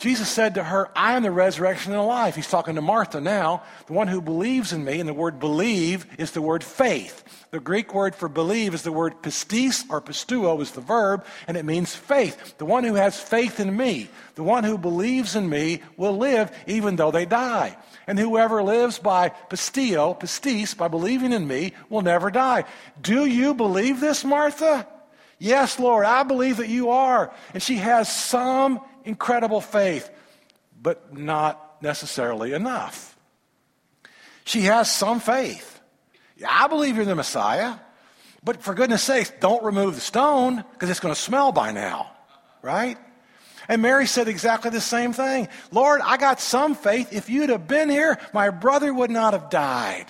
Jesus 0.01 0.29
said 0.29 0.55
to 0.55 0.63
her, 0.63 0.89
I 0.95 1.15
am 1.15 1.21
the 1.21 1.29
resurrection 1.29 1.91
and 1.91 2.01
the 2.01 2.05
life. 2.05 2.35
He's 2.35 2.49
talking 2.49 2.73
to 2.73 2.81
Martha 2.81 3.21
now. 3.21 3.61
The 3.85 3.93
one 3.93 4.07
who 4.07 4.19
believes 4.19 4.73
in 4.73 4.83
me, 4.83 4.99
and 4.99 5.07
the 5.07 5.13
word 5.13 5.39
believe 5.39 6.07
is 6.17 6.31
the 6.31 6.41
word 6.41 6.63
faith. 6.63 7.23
The 7.51 7.59
Greek 7.59 7.93
word 7.93 8.15
for 8.15 8.27
believe 8.27 8.73
is 8.73 8.81
the 8.81 8.91
word 8.91 9.21
pistis 9.21 9.85
or 9.91 10.01
pistuo 10.01 10.59
is 10.59 10.71
the 10.71 10.81
verb, 10.81 11.23
and 11.47 11.55
it 11.55 11.65
means 11.65 11.95
faith. 11.95 12.57
The 12.57 12.65
one 12.65 12.83
who 12.83 12.95
has 12.95 13.19
faith 13.19 13.59
in 13.59 13.77
me, 13.77 14.09
the 14.33 14.41
one 14.41 14.63
who 14.63 14.79
believes 14.79 15.35
in 15.35 15.47
me 15.47 15.83
will 15.97 16.17
live 16.17 16.51
even 16.65 16.95
though 16.95 17.11
they 17.11 17.25
die. 17.25 17.77
And 18.07 18.17
whoever 18.17 18.63
lives 18.63 18.97
by 18.97 19.29
pistio, 19.29 20.15
pistis, 20.15 20.75
by 20.75 20.87
believing 20.87 21.31
in 21.31 21.47
me, 21.47 21.73
will 21.89 22.01
never 22.01 22.31
die. 22.31 22.63
Do 22.99 23.27
you 23.27 23.53
believe 23.53 23.99
this, 23.99 24.25
Martha? 24.25 24.87
Yes, 25.37 25.79
Lord, 25.79 26.05
I 26.05 26.23
believe 26.23 26.57
that 26.57 26.69
you 26.69 26.89
are. 26.89 27.31
And 27.53 27.61
she 27.61 27.77
has 27.77 28.11
some 28.11 28.79
incredible 29.05 29.61
faith, 29.61 30.09
but 30.81 31.17
not 31.17 31.81
necessarily 31.81 32.53
enough. 32.53 33.17
She 34.43 34.61
has 34.61 34.91
some 34.91 35.19
faith. 35.19 35.79
Yeah, 36.37 36.47
I 36.49 36.67
believe 36.67 36.95
you're 36.95 37.05
the 37.05 37.15
Messiah, 37.15 37.75
but 38.43 38.63
for 38.63 38.73
goodness 38.73 39.03
sakes, 39.03 39.31
don't 39.39 39.63
remove 39.63 39.95
the 39.95 40.01
stone 40.01 40.63
because 40.73 40.89
it's 40.89 40.99
going 40.99 41.13
to 41.13 41.19
smell 41.19 41.51
by 41.51 41.71
now, 41.71 42.11
right? 42.61 42.97
And 43.67 43.81
Mary 43.81 44.07
said 44.07 44.27
exactly 44.27 44.71
the 44.71 44.81
same 44.81 45.13
thing. 45.13 45.47
Lord, 45.71 46.01
I 46.03 46.17
got 46.17 46.39
some 46.39 46.75
faith. 46.75 47.13
If 47.13 47.29
you'd 47.29 47.49
have 47.49 47.67
been 47.67 47.89
here, 47.89 48.17
my 48.33 48.49
brother 48.49 48.93
would 48.93 49.11
not 49.11 49.33
have 49.33 49.49
died. 49.49 50.07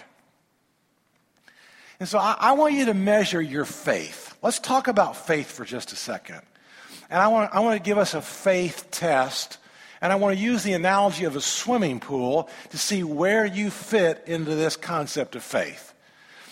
And 1.99 2.07
so 2.09 2.17
I, 2.17 2.35
I 2.39 2.51
want 2.53 2.73
you 2.73 2.85
to 2.85 2.93
measure 2.93 3.41
your 3.41 3.65
faith. 3.65 4.35
Let's 4.41 4.59
talk 4.59 4.87
about 4.87 5.15
faith 5.15 5.51
for 5.51 5.65
just 5.65 5.91
a 5.91 5.95
second. 5.95 6.41
And 7.11 7.19
I 7.19 7.27
want, 7.27 7.53
I 7.53 7.59
want 7.59 7.75
to 7.77 7.83
give 7.83 7.97
us 7.97 8.13
a 8.13 8.21
faith 8.21 8.87
test. 8.89 9.57
And 9.99 10.11
I 10.11 10.15
want 10.15 10.35
to 10.35 10.41
use 10.41 10.63
the 10.63 10.73
analogy 10.73 11.25
of 11.25 11.35
a 11.35 11.41
swimming 11.41 11.99
pool 11.99 12.49
to 12.69 12.77
see 12.77 13.03
where 13.03 13.45
you 13.45 13.69
fit 13.69 14.23
into 14.25 14.55
this 14.55 14.75
concept 14.75 15.35
of 15.35 15.43
faith. 15.43 15.93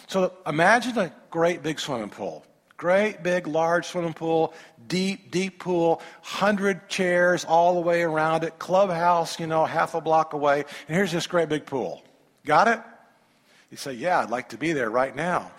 So 0.07 0.33
imagine 0.45 0.97
a 0.99 1.11
great 1.31 1.63
big 1.63 1.79
swimming 1.79 2.09
pool. 2.09 2.45
Great 2.77 3.23
big 3.23 3.47
large 3.47 3.85
swimming 3.85 4.13
pool, 4.13 4.53
deep, 4.87 5.31
deep 5.31 5.59
pool, 5.59 5.95
100 6.21 6.87
chairs 6.87 7.43
all 7.43 7.75
the 7.75 7.81
way 7.81 8.03
around 8.03 8.43
it, 8.43 8.59
clubhouse, 8.59 9.39
you 9.39 9.47
know, 9.47 9.65
half 9.65 9.95
a 9.95 10.01
block 10.01 10.33
away. 10.33 10.63
And 10.87 10.95
here's 10.95 11.11
this 11.11 11.27
great 11.27 11.49
big 11.49 11.65
pool. 11.65 12.03
Got 12.45 12.67
it? 12.67 12.79
You 13.71 13.77
say, 13.77 13.93
Yeah, 13.93 14.19
I'd 14.19 14.29
like 14.29 14.49
to 14.49 14.57
be 14.57 14.73
there 14.73 14.89
right 14.89 15.15
now. 15.15 15.51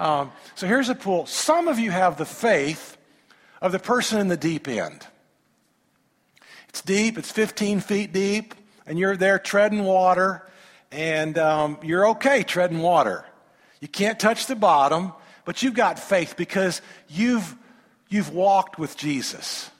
Um, 0.00 0.32
so 0.54 0.66
here's 0.66 0.88
a 0.88 0.94
pool. 0.94 1.26
Some 1.26 1.68
of 1.68 1.78
you 1.78 1.90
have 1.90 2.18
the 2.18 2.26
faith 2.26 2.95
of 3.60 3.72
the 3.72 3.78
person 3.78 4.20
in 4.20 4.28
the 4.28 4.36
deep 4.36 4.68
end. 4.68 5.06
It's 6.68 6.82
deep, 6.82 7.16
it's 7.18 7.30
15 7.30 7.80
feet 7.80 8.12
deep, 8.12 8.54
and 8.86 8.98
you're 8.98 9.16
there 9.16 9.38
treading 9.38 9.84
water, 9.84 10.46
and 10.92 11.38
um, 11.38 11.78
you're 11.82 12.08
okay 12.10 12.42
treading 12.42 12.80
water. 12.80 13.24
You 13.80 13.88
can't 13.88 14.18
touch 14.18 14.46
the 14.46 14.56
bottom, 14.56 15.12
but 15.44 15.62
you've 15.62 15.74
got 15.74 15.98
faith 15.98 16.34
because 16.36 16.82
you've, 17.08 17.56
you've 18.08 18.30
walked 18.30 18.78
with 18.78 18.96
Jesus. 18.96 19.70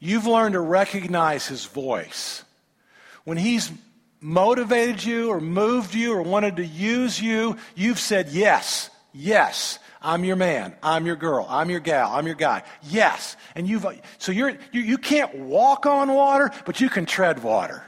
You've 0.00 0.26
learned 0.26 0.52
to 0.52 0.60
recognize 0.60 1.46
his 1.46 1.64
voice. 1.64 2.44
When 3.24 3.36
he's 3.36 3.70
motivated 4.20 5.04
you 5.04 5.30
or 5.30 5.40
moved 5.40 5.94
you 5.94 6.14
or 6.14 6.22
wanted 6.22 6.56
to 6.56 6.66
use 6.66 7.20
you, 7.20 7.56
you've 7.74 7.98
said, 7.98 8.28
Yes, 8.28 8.90
yes, 9.12 9.78
I'm 10.00 10.24
your 10.24 10.36
man. 10.36 10.76
I'm 10.82 11.06
your 11.06 11.16
girl. 11.16 11.46
I'm 11.48 11.70
your 11.70 11.80
gal. 11.80 12.12
I'm 12.12 12.26
your 12.26 12.36
guy. 12.36 12.62
Yes. 12.82 13.36
And 13.54 13.66
you've, 13.66 13.84
so 14.18 14.30
you're, 14.32 14.50
you, 14.72 14.80
you 14.80 14.98
can't 14.98 15.34
walk 15.34 15.86
on 15.86 16.12
water, 16.12 16.52
but 16.64 16.80
you 16.80 16.88
can 16.88 17.04
tread 17.04 17.42
water. 17.42 17.82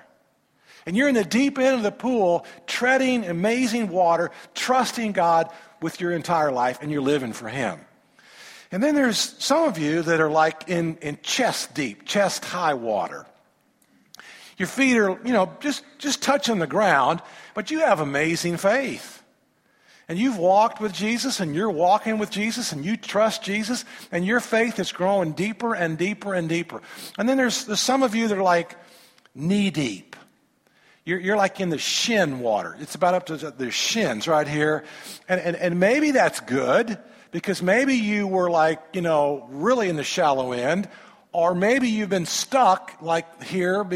And 0.87 0.97
you're 0.97 1.09
in 1.09 1.15
the 1.15 1.25
deep 1.25 1.59
end 1.59 1.77
of 1.77 1.83
the 1.83 1.93
pool, 1.93 2.45
treading 2.67 3.27
amazing 3.27 3.91
water, 3.91 4.31
trusting 4.55 5.13
God 5.13 5.51
with 5.81 6.01
your 6.01 6.11
entire 6.13 6.51
life, 6.51 6.79
and 6.83 6.91
you're 6.91 7.03
living 7.03 7.33
for 7.33 7.49
Him. 7.49 7.79
And 8.73 8.83
then 8.83 8.95
there's 8.95 9.19
some 9.19 9.69
of 9.69 9.79
you 9.79 10.03
that 10.03 10.21
are 10.21 10.31
like 10.31 10.69
in, 10.69 10.97
in 10.97 11.19
chest 11.23 11.75
deep, 11.75 12.07
chest 12.07 12.45
high 12.45 12.75
water. 12.75 13.27
Your 14.59 14.69
feet 14.69 14.97
are, 14.97 15.11
you 15.25 15.33
know, 15.33 15.53
just, 15.61 15.85
just 15.99 16.23
touching 16.23 16.59
the 16.59 16.67
ground, 16.67 17.23
but 17.55 17.71
you 17.71 17.81
have 17.81 18.01
amazing 18.01 18.57
faith 18.57 19.20
and 20.11 20.19
you've 20.19 20.39
walked 20.39 20.81
with 20.81 20.93
Jesus 20.93 21.39
and 21.39 21.55
you're 21.55 21.71
walking 21.71 22.19
with 22.19 22.31
Jesus 22.31 22.73
and 22.73 22.85
you 22.85 22.97
trust 22.97 23.45
Jesus 23.45 23.85
and 24.11 24.27
your 24.27 24.41
faith 24.41 24.81
is 24.81 24.91
growing 24.91 25.31
deeper 25.31 25.73
and 25.73 25.97
deeper 25.97 26.35
and 26.35 26.49
deeper. 26.49 26.83
And 27.17 27.29
then 27.29 27.37
there's, 27.37 27.65
there's 27.67 27.79
some 27.79 28.03
of 28.03 28.13
you 28.17 28.27
that 28.27 28.37
are 28.37 28.43
like 28.43 28.75
knee 29.37 29.71
deep. 29.71 30.17
You're, 31.05 31.21
you're 31.21 31.37
like 31.37 31.61
in 31.61 31.71
the 31.71 31.79
shin 31.79 32.41
water. 32.41 32.77
It's 32.81 32.97
about 32.97 33.15
up 33.15 33.27
to 33.27 33.37
the 33.37 33.71
shins 33.71 34.27
right 34.27 34.49
here. 34.49 34.83
And, 35.29 35.41
and, 35.41 35.55
and 35.55 35.79
maybe 35.79 36.11
that's 36.11 36.41
good 36.41 36.99
because 37.31 37.63
maybe 37.63 37.95
you 37.95 38.27
were 38.27 38.51
like, 38.51 38.83
you 38.93 39.03
know, 39.03 39.47
really 39.49 39.89
in 39.89 39.95
the 39.95 40.03
shallow 40.03 40.51
end, 40.51 40.89
or 41.31 41.55
maybe 41.55 41.89
you've 41.89 42.11
been 42.11 42.27
stuck 42.27 42.97
like 43.01 43.45
here 43.45 43.89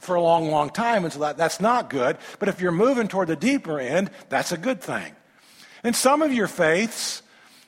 for 0.00 0.16
a 0.16 0.20
long, 0.20 0.50
long 0.50 0.68
time, 0.68 1.04
and 1.04 1.12
so 1.14 1.20
that, 1.20 1.38
that's 1.38 1.60
not 1.60 1.88
good. 1.88 2.18
But 2.38 2.50
if 2.50 2.60
you're 2.60 2.72
moving 2.72 3.08
toward 3.08 3.28
the 3.28 3.36
deeper 3.36 3.80
end, 3.80 4.10
that's 4.28 4.52
a 4.52 4.58
good 4.58 4.82
thing. 4.82 5.14
And 5.84 5.96
some 5.96 6.22
of 6.22 6.32
your 6.32 6.46
faiths, 6.46 7.22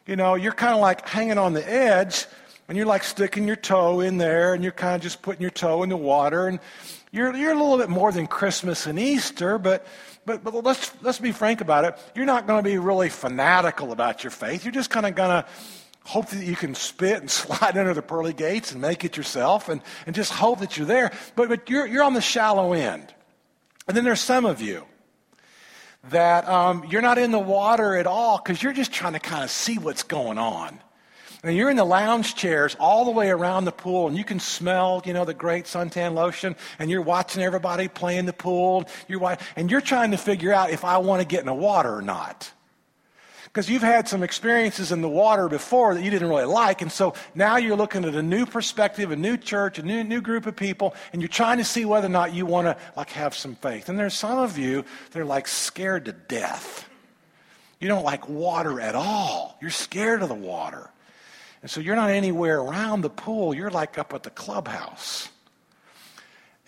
you 0.06 0.16
know, 0.16 0.34
you're 0.34 0.52
kind 0.52 0.74
of 0.74 0.80
like 0.80 1.08
hanging 1.08 1.38
on 1.38 1.52
the 1.52 1.68
edge 1.68 2.26
and 2.68 2.76
you're 2.76 2.86
like 2.86 3.04
sticking 3.04 3.46
your 3.46 3.56
toe 3.56 4.00
in 4.00 4.18
there 4.18 4.54
and 4.54 4.62
you're 4.62 4.72
kind 4.72 4.94
of 4.94 5.02
just 5.02 5.20
putting 5.22 5.42
your 5.42 5.50
toe 5.50 5.82
in 5.82 5.88
the 5.88 5.96
water 5.96 6.46
and 6.46 6.60
you're, 7.10 7.34
you're 7.34 7.52
a 7.52 7.54
little 7.54 7.78
bit 7.78 7.88
more 7.88 8.12
than 8.12 8.26
Christmas 8.26 8.86
and 8.86 8.98
Easter, 8.98 9.58
but, 9.58 9.86
but, 10.26 10.42
but 10.42 10.54
let's, 10.64 10.92
let's 11.02 11.18
be 11.18 11.32
frank 11.32 11.60
about 11.60 11.84
it. 11.84 11.98
You're 12.14 12.24
not 12.24 12.46
going 12.46 12.62
to 12.62 12.68
be 12.68 12.78
really 12.78 13.08
fanatical 13.08 13.92
about 13.92 14.24
your 14.24 14.30
faith. 14.30 14.64
You're 14.64 14.72
just 14.72 14.90
kind 14.90 15.06
of 15.06 15.14
going 15.14 15.30
to 15.30 15.48
hope 16.04 16.28
that 16.28 16.44
you 16.44 16.56
can 16.56 16.74
spit 16.74 17.20
and 17.20 17.30
slide 17.30 17.76
under 17.76 17.94
the 17.94 18.02
pearly 18.02 18.32
gates 18.32 18.72
and 18.72 18.80
make 18.80 19.04
it 19.04 19.16
yourself 19.16 19.68
and, 19.68 19.80
and 20.06 20.14
just 20.14 20.32
hope 20.32 20.60
that 20.60 20.76
you're 20.76 20.86
there. 20.86 21.12
But, 21.36 21.48
but 21.48 21.68
you're, 21.68 21.86
you're 21.86 22.04
on 22.04 22.14
the 22.14 22.20
shallow 22.20 22.72
end. 22.72 23.12
And 23.88 23.96
then 23.96 24.04
there's 24.04 24.20
some 24.20 24.44
of 24.44 24.60
you 24.60 24.84
that 26.10 26.48
um, 26.48 26.84
you're 26.90 27.02
not 27.02 27.18
in 27.18 27.30
the 27.30 27.38
water 27.38 27.96
at 27.96 28.06
all 28.06 28.38
because 28.38 28.62
you're 28.62 28.72
just 28.72 28.92
trying 28.92 29.14
to 29.14 29.18
kind 29.18 29.44
of 29.44 29.50
see 29.50 29.78
what's 29.78 30.02
going 30.02 30.38
on. 30.38 30.80
And 31.42 31.54
you're 31.54 31.68
in 31.68 31.76
the 31.76 31.84
lounge 31.84 32.34
chairs 32.34 32.74
all 32.80 33.04
the 33.04 33.10
way 33.10 33.28
around 33.28 33.66
the 33.66 33.72
pool, 33.72 34.08
and 34.08 34.16
you 34.16 34.24
can 34.24 34.40
smell, 34.40 35.02
you 35.04 35.12
know, 35.12 35.26
the 35.26 35.34
great 35.34 35.66
suntan 35.66 36.14
lotion, 36.14 36.56
and 36.78 36.90
you're 36.90 37.02
watching 37.02 37.42
everybody 37.42 37.86
play 37.86 38.16
in 38.16 38.24
the 38.24 38.32
pool, 38.32 38.88
you're, 39.08 39.36
and 39.54 39.70
you're 39.70 39.82
trying 39.82 40.12
to 40.12 40.16
figure 40.16 40.54
out 40.54 40.70
if 40.70 40.86
I 40.86 40.96
want 40.98 41.20
to 41.20 41.28
get 41.28 41.40
in 41.40 41.46
the 41.46 41.54
water 41.54 41.94
or 41.94 42.02
not 42.02 42.50
because 43.54 43.70
you've 43.70 43.82
had 43.82 44.08
some 44.08 44.24
experiences 44.24 44.90
in 44.90 45.00
the 45.00 45.08
water 45.08 45.48
before 45.48 45.94
that 45.94 46.02
you 46.02 46.10
didn't 46.10 46.28
really 46.28 46.44
like. 46.44 46.82
And 46.82 46.90
so 46.90 47.14
now 47.36 47.56
you're 47.56 47.76
looking 47.76 48.04
at 48.04 48.16
a 48.16 48.22
new 48.22 48.46
perspective, 48.46 49.12
a 49.12 49.16
new 49.16 49.36
church, 49.36 49.78
a 49.78 49.84
new, 49.84 50.02
new 50.02 50.20
group 50.20 50.46
of 50.46 50.56
people, 50.56 50.92
and 51.12 51.22
you're 51.22 51.28
trying 51.28 51.58
to 51.58 51.64
see 51.64 51.84
whether 51.84 52.08
or 52.08 52.10
not 52.10 52.34
you 52.34 52.46
want 52.46 52.66
to 52.66 52.76
like 52.96 53.10
have 53.10 53.32
some 53.32 53.54
faith. 53.54 53.88
And 53.88 53.96
there's 53.96 54.14
some 54.14 54.40
of 54.40 54.58
you 54.58 54.84
that 55.12 55.20
are 55.20 55.24
like 55.24 55.46
scared 55.46 56.06
to 56.06 56.12
death. 56.12 56.88
You 57.78 57.86
don't 57.86 58.02
like 58.02 58.28
water 58.28 58.80
at 58.80 58.96
all. 58.96 59.56
You're 59.60 59.70
scared 59.70 60.22
of 60.22 60.28
the 60.28 60.34
water. 60.34 60.90
And 61.62 61.70
so 61.70 61.80
you're 61.80 61.94
not 61.94 62.10
anywhere 62.10 62.58
around 62.58 63.02
the 63.02 63.10
pool. 63.10 63.54
You're 63.54 63.70
like 63.70 63.98
up 63.98 64.12
at 64.14 64.24
the 64.24 64.30
clubhouse. 64.30 65.28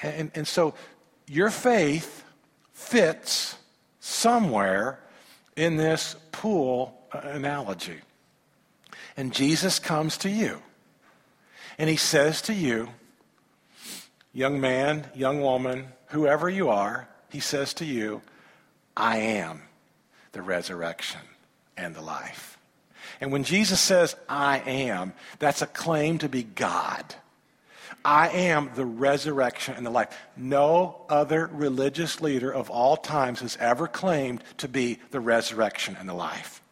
And, 0.00 0.30
and 0.36 0.46
so 0.46 0.74
your 1.26 1.50
faith 1.50 2.22
fits 2.72 3.56
somewhere 3.98 5.00
in 5.56 5.76
this 5.76 6.14
pool 6.32 6.96
analogy. 7.12 7.98
And 9.16 9.32
Jesus 9.32 9.78
comes 9.78 10.18
to 10.18 10.28
you 10.28 10.62
and 11.78 11.88
he 11.88 11.96
says 11.96 12.42
to 12.42 12.54
you, 12.54 12.90
young 14.32 14.60
man, 14.60 15.06
young 15.14 15.40
woman, 15.40 15.88
whoever 16.08 16.48
you 16.48 16.68
are, 16.68 17.08
he 17.30 17.40
says 17.40 17.74
to 17.74 17.84
you, 17.84 18.22
I 18.96 19.18
am 19.18 19.62
the 20.32 20.42
resurrection 20.42 21.20
and 21.76 21.94
the 21.94 22.02
life. 22.02 22.58
And 23.20 23.32
when 23.32 23.44
Jesus 23.44 23.80
says, 23.80 24.16
I 24.28 24.58
am, 24.58 25.14
that's 25.38 25.62
a 25.62 25.66
claim 25.66 26.18
to 26.18 26.28
be 26.28 26.42
God. 26.42 27.14
I 28.06 28.28
am 28.28 28.70
the 28.76 28.86
resurrection 28.86 29.74
and 29.74 29.84
the 29.84 29.90
life. 29.90 30.16
No 30.36 31.04
other 31.08 31.50
religious 31.52 32.20
leader 32.20 32.52
of 32.52 32.70
all 32.70 32.96
times 32.96 33.40
has 33.40 33.56
ever 33.56 33.88
claimed 33.88 34.44
to 34.58 34.68
be 34.68 35.00
the 35.10 35.18
resurrection 35.18 35.96
and 35.98 36.08
the 36.08 36.14
life. 36.14 36.62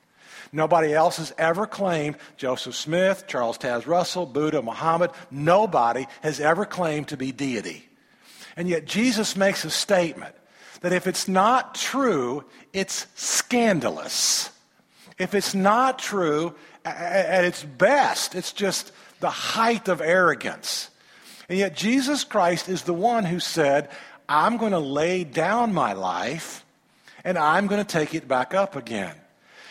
Nobody 0.53 0.95
else 0.95 1.17
has 1.17 1.35
ever 1.37 1.67
claimed, 1.67 2.19
Joseph 2.37 2.77
Smith, 2.77 3.25
Charles 3.27 3.59
Taze 3.59 3.85
Russell, 3.89 4.27
Buddha, 4.27 4.63
Muhammad, 4.63 5.11
nobody 5.29 6.07
has 6.23 6.39
ever 6.39 6.65
claimed 6.65 7.09
to 7.09 7.17
be 7.17 7.33
deity. 7.33 7.89
And 8.57 8.69
yet 8.69 8.85
Jesus 8.85 9.35
makes 9.35 9.65
a 9.65 9.71
statement 9.71 10.37
that 10.83 10.93
if 10.93 11.09
it's 11.09 11.27
not 11.27 11.75
true, 11.75 12.45
it's 12.73 13.09
scandalous. 13.17 14.51
If 15.19 15.35
it's 15.35 15.53
not 15.53 15.99
true, 15.99 16.55
at 16.85 17.45
its 17.45 17.65
best, 17.65 18.37
it's 18.37 18.53
just 18.53 18.93
the 19.19 19.31
height 19.31 19.89
of 19.89 20.01
arrogance. 20.01 20.91
And 21.49 21.59
yet, 21.59 21.77
Jesus 21.77 22.25
Christ 22.25 22.69
is 22.69 22.83
the 22.83 22.95
one 22.95 23.25
who 23.25 23.41
said, 23.41 23.91
I'm 24.29 24.57
going 24.57 24.73
to 24.73 24.79
lay 24.79 25.25
down 25.25 25.75
my 25.75 25.93
life 25.93 26.65
and 27.25 27.39
I'm 27.39 27.67
going 27.67 27.85
to 27.85 27.91
take 27.91 28.15
it 28.15 28.29
back 28.29 28.55
up 28.55 28.77
again. 28.77 29.15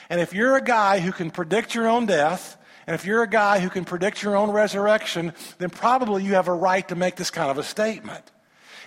And 0.10 0.20
if 0.22 0.34
you're 0.34 0.58
a 0.58 0.64
guy 0.64 1.00
who 1.00 1.12
can 1.12 1.32
predict 1.32 1.74
your 1.74 1.88
own 1.88 2.06
death, 2.06 2.58
and 2.86 2.94
if 2.94 3.06
you're 3.06 3.24
a 3.24 3.30
guy 3.30 3.60
who 3.60 3.70
can 3.70 3.86
predict 3.86 4.22
your 4.22 4.36
own 4.36 4.52
resurrection, 4.52 5.34
then 5.58 5.70
probably 5.70 6.24
you 6.24 6.34
have 6.34 6.48
a 6.48 6.54
right 6.54 6.88
to 6.90 6.96
make 6.96 7.16
this 7.16 7.32
kind 7.32 7.50
of 7.50 7.58
a 7.58 7.64
statement. 7.64 8.24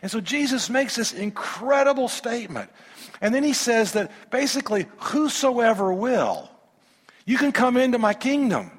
And 0.02 0.10
so 0.10 0.20
Jesus 0.20 0.68
makes 0.68 0.96
this 0.96 1.12
incredible 1.12 2.08
statement. 2.08 2.70
And 3.20 3.34
then 3.34 3.42
he 3.42 3.54
says 3.54 3.92
that 3.92 4.10
basically, 4.30 4.86
whosoever 4.98 5.92
will, 5.92 6.50
you 7.24 7.38
can 7.38 7.52
come 7.52 7.76
into 7.76 7.98
my 7.98 8.12
kingdom. 8.12 8.70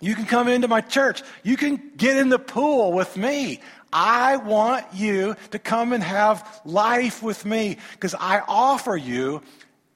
You 0.00 0.14
can 0.14 0.26
come 0.26 0.48
into 0.48 0.68
my 0.68 0.80
church. 0.82 1.22
You 1.42 1.56
can 1.56 1.92
get 1.96 2.16
in 2.16 2.28
the 2.28 2.38
pool 2.38 2.92
with 2.92 3.16
me. 3.16 3.60
I 3.92 4.36
want 4.36 4.84
you 4.92 5.36
to 5.52 5.58
come 5.58 5.92
and 5.92 6.02
have 6.02 6.60
life 6.64 7.22
with 7.22 7.44
me 7.46 7.78
because 7.92 8.14
I 8.14 8.42
offer 8.46 8.96
you 8.96 9.42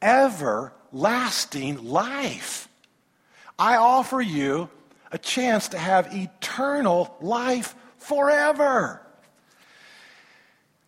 everlasting 0.00 1.84
life. 1.84 2.68
I 3.58 3.76
offer 3.76 4.20
you 4.22 4.70
a 5.12 5.18
chance 5.18 5.68
to 5.68 5.78
have 5.78 6.14
eternal 6.14 7.14
life 7.20 7.74
forever. 7.98 9.02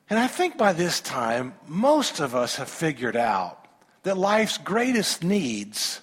And 0.09 0.19
I 0.19 0.27
think 0.27 0.57
by 0.57 0.73
this 0.73 1.01
time, 1.01 1.55
most 1.67 2.21
of 2.21 2.35
us 2.35 2.57
have 2.57 2.69
figured 2.69 3.17
out 3.17 3.67
that 4.05 4.17
life's 4.17 4.59
greatest 4.59 5.23
needs 5.23 6.01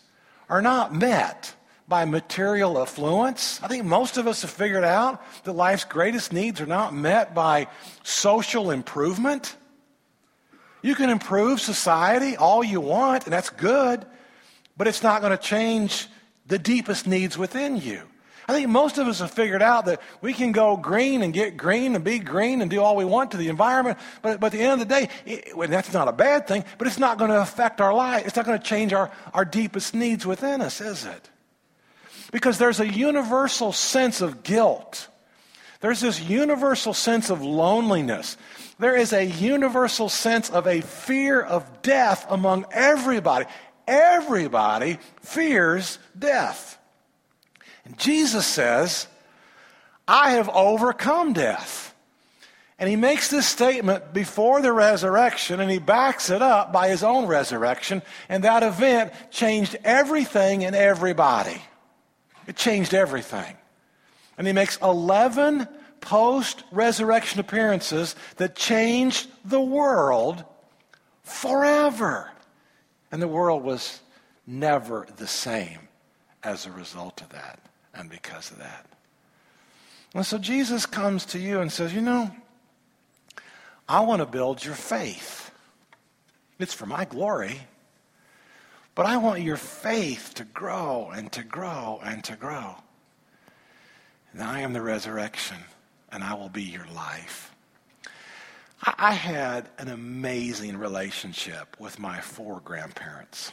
are 0.48 0.62
not 0.62 0.94
met 0.94 1.56
by 1.90 2.06
material 2.06 2.80
affluence. 2.80 3.60
I 3.64 3.68
think 3.68 3.84
most 3.84 4.18
of 4.18 4.28
us 4.28 4.44
have 4.44 4.52
figured 4.52 4.84
out 4.84 5.22
that 5.44 5.54
life's 5.54 5.84
greatest 5.84 6.32
needs 6.32 6.62
are 6.62 6.68
not 6.68 6.94
met 6.94 7.34
by 7.34 7.68
social 8.04 8.70
improvement. 8.70 9.56
You 10.84 10.94
can 10.94 11.10
improve 11.10 11.60
society 11.60 12.38
all 12.38 12.64
you 12.64 12.80
want, 12.80 13.26
and 13.26 13.34
that's 13.34 13.50
good, 13.50 14.06
but 14.78 14.88
it's 14.88 15.04
not 15.04 15.22
going 15.22 15.36
to 15.36 15.44
change 15.44 16.08
the 16.46 16.60
deepest 16.60 17.08
needs 17.08 17.38
within 17.38 17.76
you. 17.76 18.04
I 18.48 18.54
think 18.54 18.70
most 18.70 18.98
of 18.98 19.08
us 19.08 19.20
have 19.20 19.30
figured 19.30 19.62
out 19.62 19.86
that 19.86 20.02
we 20.22 20.34
can 20.34 20.52
go 20.52 20.76
green 20.78 21.22
and 21.22 21.32
get 21.34 21.58
green 21.58 21.96
and 21.96 22.04
be 22.04 22.18
green 22.18 22.62
and 22.62 22.72
do 22.72 22.82
all 22.82 22.96
we 22.96 23.06
want 23.06 23.32
to 23.32 23.38
the 23.38 23.48
environment, 23.48 24.00
but, 24.22 24.40
but 24.40 24.48
at 24.48 24.52
the 24.54 24.64
end 24.64 24.74
of 24.74 24.80
the 24.80 24.86
day, 24.86 25.10
it, 25.26 25.56
well, 25.56 25.68
that's 25.68 25.94
not 25.94 26.08
a 26.08 26.12
bad 26.12 26.48
thing, 26.48 26.64
but 26.78 26.88
it's 26.88 26.98
not 26.98 27.20
going 27.20 27.30
to 27.30 27.42
affect 27.42 27.82
our 27.82 27.94
life. 27.94 28.26
It's 28.26 28.36
not 28.36 28.46
going 28.46 28.58
to 28.58 28.64
change 28.64 28.94
our, 28.94 29.12
our 29.34 29.46
deepest 29.46 29.94
needs 29.94 30.26
within 30.26 30.62
us, 30.62 30.82
is 30.82 31.06
it? 31.06 31.30
Because 32.32 32.58
there's 32.58 32.80
a 32.80 32.88
universal 32.88 33.72
sense 33.72 34.22
of 34.22 34.44
guilt. 34.44 35.08
There's 35.82 36.02
this 36.02 36.22
universal 36.22 36.94
sense 36.94 37.30
of 37.30 37.42
loneliness. 37.42 38.38
There 38.80 38.96
is 38.96 39.14
a 39.14 39.26
universal 39.26 40.10
sense 40.10 40.50
of 40.50 40.68
a 40.68 40.82
fear 40.82 41.42
of 41.42 41.82
death 41.82 42.26
among 42.30 42.66
everybody. 42.72 43.46
Everybody 43.88 45.00
fears 45.22 45.98
death. 46.18 46.78
And 47.86 47.98
Jesus 47.98 48.46
says, 48.46 49.08
I 50.08 50.32
have 50.32 50.50
overcome 50.50 51.34
death. 51.34 51.96
And 52.78 52.90
he 52.90 52.96
makes 52.96 53.30
this 53.30 53.46
statement 53.46 54.14
before 54.14 54.62
the 54.62 54.72
resurrection, 54.72 55.60
and 55.60 55.70
he 55.70 55.80
backs 55.80 56.30
it 56.30 56.42
up 56.42 56.72
by 56.72 56.88
his 56.88 57.04
own 57.04 57.26
resurrection. 57.26 58.02
And 58.30 58.44
that 58.46 58.64
event 58.64 59.12
changed 59.32 59.76
everything 59.84 60.64
and 60.64 60.76
everybody. 60.76 61.62
It 62.50 62.56
changed 62.56 62.96
everything. 62.96 63.56
And 64.36 64.48
he 64.48 64.54
makes 64.54 64.78
11 64.82 65.68
post 66.02 66.64
resurrection 66.72 67.40
appearances 67.40 68.16
that 68.38 68.56
changed 68.56 69.28
the 69.46 69.62
world 69.62 70.44
forever. 71.22 72.32
And 73.12 73.22
the 73.22 73.28
world 73.28 73.64
was 73.64 74.00
never 74.48 75.06
the 75.18 75.28
same 75.28 75.78
as 76.44 76.66
a 76.66 76.72
result 76.72 77.22
of 77.22 77.30
that 77.30 77.60
and 77.94 78.10
because 78.10 78.50
of 78.50 78.58
that. 78.58 78.88
And 80.16 80.26
so 80.26 80.40
Jesus 80.40 80.88
comes 80.88 81.26
to 81.28 81.40
you 81.40 81.60
and 81.60 81.72
says, 81.72 81.94
You 81.94 82.02
know, 82.02 82.32
I 83.88 84.00
want 84.00 84.24
to 84.24 84.26
build 84.26 84.66
your 84.66 84.74
faith. 84.74 85.52
It's 86.58 86.74
for 86.74 86.88
my 86.88 87.06
glory. 87.06 87.60
But 88.96 89.06
I 89.06 89.18
want 89.18 89.42
your 89.42 89.58
faith 89.58 90.34
to 90.36 90.44
grow 90.44 91.12
and 91.16 91.32
to 91.32 91.44
grow 91.44 92.00
and 92.04 92.24
to 92.26 92.36
grow. 92.36 92.76
And 94.34 94.44
I 94.44 94.60
am 94.62 94.74
the 94.74 94.82
resurrection, 94.82 95.58
and 96.12 96.24
I 96.24 96.34
will 96.34 96.50
be 96.50 96.64
your 96.64 96.88
life. 96.94 97.56
I 98.82 99.12
had 99.12 99.70
an 99.78 99.90
amazing 99.90 100.78
relationship 100.78 101.76
with 101.80 102.00
my 102.00 102.22
four 102.22 102.62
grandparents. 102.62 103.52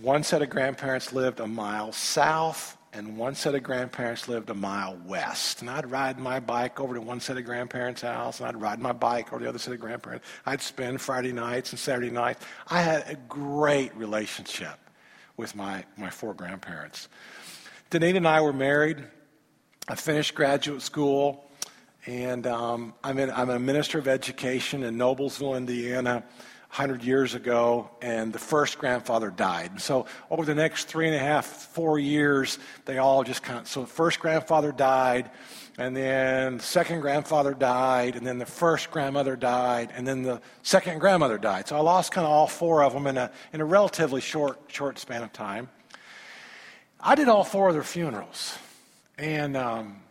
One 0.00 0.24
set 0.24 0.42
of 0.42 0.50
grandparents 0.50 1.12
lived 1.12 1.40
a 1.40 1.46
mile 1.46 1.92
south, 1.92 2.76
and 2.92 3.16
one 3.16 3.34
set 3.34 3.54
of 3.54 3.62
grandparents 3.62 4.28
lived 4.28 4.50
a 4.50 4.54
mile 4.54 4.98
west. 5.06 5.60
And 5.60 5.70
I'd 5.70 5.90
ride 5.90 6.18
my 6.18 6.40
bike 6.40 6.80
over 6.80 6.94
to 6.94 7.00
one 7.00 7.20
set 7.20 7.36
of 7.36 7.44
grandparents' 7.44 8.02
house, 8.02 8.40
and 8.40 8.48
I'd 8.48 8.60
ride 8.60 8.80
my 8.80 8.92
bike 8.92 9.32
over 9.32 9.38
to 9.38 9.44
the 9.44 9.48
other 9.48 9.58
set 9.58 9.74
of 9.74 9.80
grandparents. 9.80 10.26
I'd 10.44 10.60
spend 10.60 11.00
Friday 11.00 11.32
nights 11.32 11.70
and 11.70 11.78
Saturday 11.78 12.10
nights. 12.10 12.44
I 12.68 12.82
had 12.82 13.08
a 13.08 13.14
great 13.28 13.94
relationship 13.96 14.78
with 15.36 15.54
my, 15.54 15.84
my 15.96 16.10
four 16.10 16.34
grandparents. 16.34 17.08
Danita 17.90 18.16
and 18.16 18.28
I 18.28 18.40
were 18.40 18.52
married. 18.52 19.04
I 19.88 19.94
finished 19.94 20.34
graduate 20.34 20.82
school. 20.82 21.50
And 22.06 22.46
um, 22.46 22.94
I'm, 23.04 23.18
in, 23.18 23.30
I'm 23.30 23.50
a 23.50 23.58
minister 23.58 23.98
of 23.98 24.08
education 24.08 24.82
in 24.82 24.96
Noblesville, 24.96 25.56
Indiana, 25.56 26.24
100 26.70 27.02
years 27.02 27.34
ago, 27.34 27.90
and 28.00 28.32
the 28.32 28.38
first 28.38 28.78
grandfather 28.78 29.30
died. 29.30 29.80
So 29.80 30.06
over 30.30 30.44
the 30.44 30.54
next 30.54 30.84
three 30.84 31.06
and 31.06 31.14
a 31.14 31.18
half, 31.18 31.46
four 31.46 31.98
years, 31.98 32.58
they 32.84 32.98
all 32.98 33.24
just 33.24 33.42
kind 33.42 33.58
of, 33.60 33.68
so 33.68 33.84
first 33.84 34.20
grandfather 34.20 34.72
died, 34.72 35.30
and 35.78 35.96
then 35.96 36.58
the 36.58 36.62
second 36.62 37.00
grandfather 37.00 37.54
died, 37.54 38.16
and 38.16 38.26
then 38.26 38.38
the 38.38 38.46
first 38.46 38.90
grandmother 38.90 39.36
died, 39.36 39.92
and 39.94 40.06
then 40.06 40.22
the 40.22 40.40
second 40.62 40.98
grandmother 40.98 41.38
died. 41.38 41.68
So 41.68 41.76
I 41.76 41.80
lost 41.80 42.12
kind 42.12 42.26
of 42.26 42.32
all 42.32 42.46
four 42.46 42.82
of 42.82 42.92
them 42.92 43.06
in 43.06 43.16
a, 43.16 43.30
in 43.52 43.60
a 43.60 43.64
relatively 43.64 44.20
short, 44.20 44.58
short 44.68 44.98
span 44.98 45.22
of 45.22 45.32
time. 45.32 45.68
I 47.00 47.14
did 47.14 47.28
all 47.28 47.44
four 47.44 47.68
of 47.68 47.74
their 47.74 47.82
funerals. 47.82 48.58
And 49.18 49.56
um, 49.56 50.02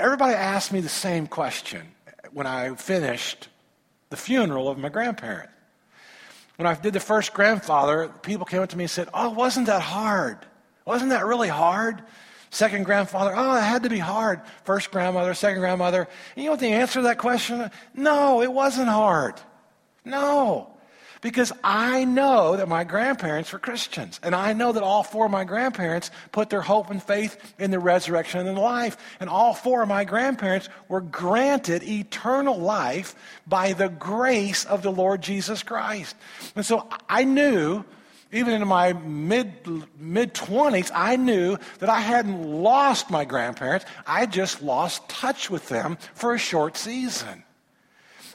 Everybody 0.00 0.32
asked 0.32 0.72
me 0.72 0.80
the 0.80 0.88
same 0.88 1.26
question 1.26 1.82
when 2.32 2.46
I 2.46 2.74
finished 2.74 3.49
the 4.10 4.16
funeral 4.16 4.68
of 4.68 4.78
my 4.78 4.88
grandparent. 4.88 5.50
When 6.56 6.66
I 6.66 6.74
did 6.74 6.92
the 6.92 7.00
first 7.00 7.32
grandfather, 7.32 8.12
people 8.22 8.44
came 8.44 8.60
up 8.60 8.68
to 8.68 8.76
me 8.76 8.84
and 8.84 8.90
said, 8.90 9.08
Oh, 9.14 9.30
wasn't 9.30 9.66
that 9.66 9.80
hard? 9.80 10.38
Wasn't 10.84 11.10
that 11.10 11.24
really 11.24 11.48
hard? 11.48 12.02
Second 12.50 12.84
grandfather, 12.84 13.32
oh, 13.34 13.56
it 13.56 13.62
had 13.62 13.84
to 13.84 13.88
be 13.88 13.98
hard. 13.98 14.40
First 14.64 14.90
grandmother, 14.90 15.32
second 15.34 15.60
grandmother. 15.60 16.08
And 16.34 16.42
you 16.42 16.44
know 16.46 16.50
what 16.50 16.60
the 16.60 16.72
answer 16.72 16.94
to 16.94 17.02
that 17.02 17.18
question? 17.18 17.70
No, 17.94 18.42
it 18.42 18.52
wasn't 18.52 18.88
hard. 18.88 19.34
No. 20.04 20.74
Because 21.20 21.52
I 21.62 22.04
know 22.04 22.56
that 22.56 22.68
my 22.68 22.84
grandparents 22.84 23.52
were 23.52 23.58
Christians. 23.58 24.18
And 24.22 24.34
I 24.34 24.54
know 24.54 24.72
that 24.72 24.82
all 24.82 25.02
four 25.02 25.26
of 25.26 25.30
my 25.30 25.44
grandparents 25.44 26.10
put 26.32 26.48
their 26.48 26.62
hope 26.62 26.90
and 26.90 27.02
faith 27.02 27.54
in 27.58 27.70
the 27.70 27.78
resurrection 27.78 28.46
and 28.46 28.56
the 28.56 28.60
life. 28.60 28.96
And 29.20 29.28
all 29.28 29.52
four 29.52 29.82
of 29.82 29.88
my 29.88 30.04
grandparents 30.04 30.70
were 30.88 31.02
granted 31.02 31.82
eternal 31.82 32.58
life 32.58 33.14
by 33.46 33.74
the 33.74 33.90
grace 33.90 34.64
of 34.64 34.82
the 34.82 34.92
Lord 34.92 35.20
Jesus 35.20 35.62
Christ. 35.62 36.16
And 36.56 36.64
so 36.64 36.88
I 37.06 37.24
knew, 37.24 37.84
even 38.32 38.54
in 38.54 38.66
my 38.66 38.94
mid 38.94 39.52
mid 39.98 40.32
20s, 40.32 40.90
I 40.94 41.16
knew 41.16 41.58
that 41.80 41.90
I 41.90 42.00
hadn't 42.00 42.42
lost 42.42 43.10
my 43.10 43.26
grandparents. 43.26 43.84
I 44.06 44.24
just 44.24 44.62
lost 44.62 45.06
touch 45.10 45.50
with 45.50 45.68
them 45.68 45.98
for 46.14 46.32
a 46.32 46.38
short 46.38 46.78
season. 46.78 47.44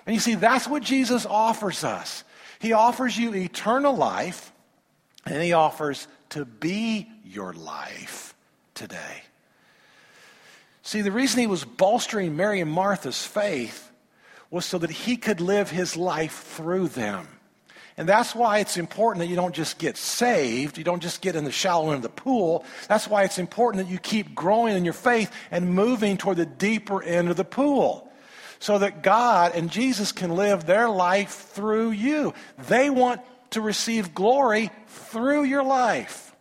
And 0.06 0.14
you 0.14 0.20
see, 0.20 0.36
that's 0.36 0.68
what 0.68 0.84
Jesus 0.84 1.26
offers 1.26 1.84
us. 1.84 2.24
He 2.66 2.74
offers 2.74 3.16
you 3.16 3.32
eternal 3.36 3.96
life, 3.96 4.52
and 5.24 5.40
He 5.40 5.54
offers 5.54 6.08
to 6.30 6.46
be 6.46 7.08
your 7.24 7.54
life 7.54 8.34
today. 8.74 9.22
See, 10.82 11.02
the 11.02 11.12
reason 11.12 11.42
He 11.42 11.46
was 11.46 11.64
bolstering 11.64 12.36
Mary 12.36 12.62
and 12.62 12.72
Martha's 12.72 13.24
faith 13.24 13.92
was 14.50 14.66
so 14.66 14.80
that 14.80 14.90
He 14.90 15.16
could 15.16 15.42
live 15.42 15.70
His 15.70 15.96
life 15.96 16.42
through 16.56 16.88
them. 16.88 17.28
And 17.98 18.10
that's 18.10 18.34
why 18.34 18.58
it's 18.58 18.78
important 18.78 19.20
that 19.20 19.30
you 19.30 19.36
don't 19.36 19.54
just 19.54 19.78
get 19.78 19.96
saved, 19.96 20.80
you 20.80 20.84
don't 20.84 21.04
just 21.04 21.22
get 21.22 21.36
in 21.36 21.44
the 21.44 21.52
shallow 21.52 21.90
end 21.90 21.98
of 21.98 22.02
the 22.02 22.10
pool. 22.10 22.66
That's 22.88 23.08
why 23.08 23.26
it's 23.26 23.38
important 23.38 23.86
that 23.86 23.92
you 23.92 24.00
keep 24.00 24.34
growing 24.34 24.76
in 24.76 24.86
your 24.86 24.96
faith 24.96 25.32
and 25.52 25.76
moving 25.76 26.18
toward 26.18 26.38
the 26.38 26.48
deeper 26.48 27.04
end 27.04 27.30
of 27.30 27.38
the 27.38 27.46
pool 27.46 28.05
so 28.60 28.80
that 28.80 29.04
God 29.04 29.54
and 29.56 29.70
Jesus 29.70 30.12
can 30.12 30.36
live 30.36 30.66
their 30.66 30.90
life 30.90 31.50
through 31.54 31.92
you. 31.92 32.34
They 32.68 32.90
want 32.90 33.22
to 33.52 33.62
receive 33.62 34.14
glory 34.14 34.72
through 34.88 35.44
your 35.44 35.64
life. 35.64 36.36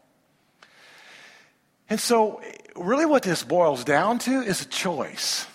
And 1.89 2.01
so, 2.01 2.41
really, 2.77 3.07
what 3.07 3.23
this 3.23 3.43
boils 3.43 3.85
down 3.85 4.19
to 4.21 4.41
is 4.41 4.63
a 4.63 4.67
choice. 4.67 5.47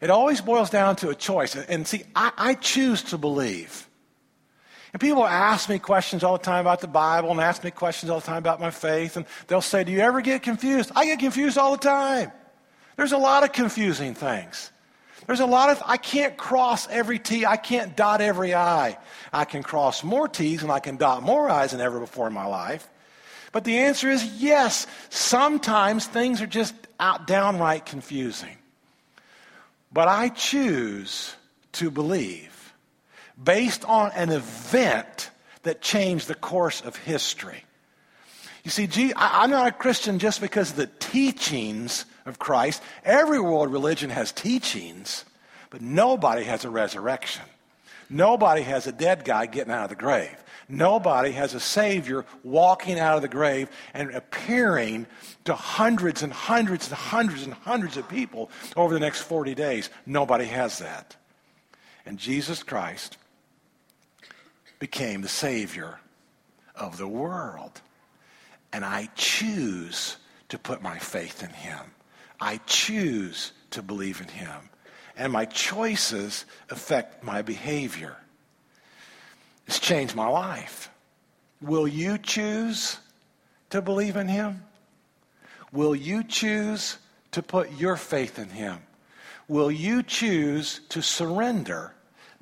It 0.00 0.10
always 0.10 0.40
boils 0.40 0.70
down 0.70 0.96
to 0.96 1.10
a 1.10 1.14
choice. 1.14 1.56
And 1.56 1.86
see, 1.86 2.04
I, 2.14 2.32
I 2.36 2.54
choose 2.54 3.02
to 3.04 3.18
believe. 3.18 3.88
And 4.92 5.00
people 5.00 5.26
ask 5.26 5.68
me 5.68 5.78
questions 5.78 6.24
all 6.24 6.38
the 6.38 6.44
time 6.44 6.60
about 6.60 6.80
the 6.80 6.88
Bible 6.88 7.30
and 7.30 7.40
ask 7.40 7.62
me 7.62 7.70
questions 7.70 8.10
all 8.10 8.20
the 8.20 8.26
time 8.26 8.38
about 8.38 8.60
my 8.60 8.70
faith. 8.70 9.16
And 9.16 9.26
they'll 9.48 9.60
say, 9.60 9.84
Do 9.84 9.92
you 9.92 10.00
ever 10.00 10.20
get 10.20 10.42
confused? 10.42 10.92
I 10.94 11.04
get 11.04 11.18
confused 11.18 11.58
all 11.58 11.72
the 11.72 11.78
time. 11.78 12.32
There's 12.96 13.12
a 13.12 13.18
lot 13.18 13.44
of 13.44 13.52
confusing 13.52 14.14
things. 14.14 14.72
There's 15.28 15.40
a 15.40 15.46
lot 15.46 15.68
of, 15.68 15.82
I 15.84 15.98
can't 15.98 16.38
cross 16.38 16.88
every 16.88 17.18
T, 17.18 17.44
I 17.44 17.58
can't 17.58 17.94
dot 17.94 18.22
every 18.22 18.54
I. 18.54 18.96
I 19.30 19.44
can 19.44 19.62
cross 19.62 20.02
more 20.02 20.26
T's 20.26 20.62
and 20.62 20.72
I 20.72 20.80
can 20.80 20.96
dot 20.96 21.22
more 21.22 21.50
I's 21.50 21.72
than 21.72 21.82
ever 21.82 22.00
before 22.00 22.26
in 22.26 22.32
my 22.32 22.46
life. 22.46 22.88
But 23.52 23.64
the 23.64 23.76
answer 23.76 24.08
is 24.08 24.24
yes. 24.40 24.86
Sometimes 25.10 26.06
things 26.06 26.40
are 26.40 26.46
just 26.46 26.74
out 26.98 27.26
downright 27.26 27.84
confusing. 27.84 28.56
But 29.92 30.08
I 30.08 30.30
choose 30.30 31.34
to 31.72 31.90
believe 31.90 32.72
based 33.42 33.84
on 33.84 34.10
an 34.12 34.30
event 34.30 35.30
that 35.64 35.82
changed 35.82 36.26
the 36.26 36.34
course 36.34 36.80
of 36.80 36.96
history. 36.96 37.64
You 38.68 38.86
see, 38.86 39.14
I'm 39.16 39.48
not 39.48 39.66
a 39.66 39.72
Christian 39.72 40.18
just 40.18 40.42
because 40.42 40.72
of 40.72 40.76
the 40.76 40.90
teachings 40.98 42.04
of 42.26 42.38
Christ. 42.38 42.82
Every 43.02 43.40
world 43.40 43.72
religion 43.72 44.10
has 44.10 44.30
teachings, 44.30 45.24
but 45.70 45.80
nobody 45.80 46.44
has 46.44 46.66
a 46.66 46.70
resurrection. 46.70 47.44
Nobody 48.10 48.60
has 48.60 48.86
a 48.86 48.92
dead 48.92 49.24
guy 49.24 49.46
getting 49.46 49.72
out 49.72 49.84
of 49.84 49.88
the 49.88 49.96
grave. 49.96 50.36
Nobody 50.68 51.32
has 51.32 51.54
a 51.54 51.60
Savior 51.60 52.26
walking 52.44 52.98
out 52.98 53.16
of 53.16 53.22
the 53.22 53.28
grave 53.28 53.70
and 53.94 54.14
appearing 54.14 55.06
to 55.46 55.54
hundreds 55.54 56.22
and 56.22 56.30
hundreds 56.30 56.88
and 56.88 56.94
hundreds 56.94 57.44
and 57.44 57.54
hundreds 57.54 57.96
of 57.96 58.06
people 58.06 58.50
over 58.76 58.92
the 58.92 59.00
next 59.00 59.22
40 59.22 59.54
days. 59.54 59.88
Nobody 60.04 60.44
has 60.44 60.80
that. 60.80 61.16
And 62.04 62.18
Jesus 62.18 62.62
Christ 62.62 63.16
became 64.78 65.22
the 65.22 65.28
Savior 65.28 66.00
of 66.76 66.98
the 66.98 67.08
world. 67.08 67.80
And 68.72 68.84
I 68.84 69.08
choose 69.14 70.16
to 70.50 70.58
put 70.58 70.82
my 70.82 70.98
faith 70.98 71.42
in 71.42 71.50
Him. 71.50 71.80
I 72.40 72.58
choose 72.66 73.52
to 73.70 73.82
believe 73.82 74.20
in 74.20 74.28
him. 74.28 74.70
And 75.16 75.32
my 75.32 75.44
choices 75.44 76.44
affect 76.70 77.24
my 77.24 77.42
behavior. 77.42 78.16
It's 79.66 79.80
changed 79.80 80.14
my 80.14 80.28
life. 80.28 80.90
Will 81.60 81.88
you 81.88 82.18
choose 82.18 82.98
to 83.70 83.82
believe 83.82 84.16
in 84.16 84.28
him? 84.28 84.62
Will 85.72 85.94
you 85.94 86.22
choose 86.22 86.98
to 87.32 87.42
put 87.42 87.72
your 87.72 87.96
faith 87.96 88.38
in 88.38 88.48
him? 88.48 88.78
Will 89.48 89.70
you 89.70 90.02
choose 90.02 90.80
to 90.90 91.02
surrender 91.02 91.94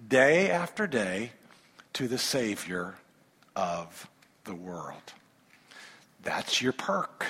day 0.07 0.51
after 0.51 0.87
day 0.87 1.33
to 1.95 2.07
the 2.07 2.19
Savior 2.19 2.95
of 3.57 4.09
the 4.45 4.55
world? 4.55 5.15
That's 6.27 6.61
your 6.61 6.73
perk. 6.73 7.25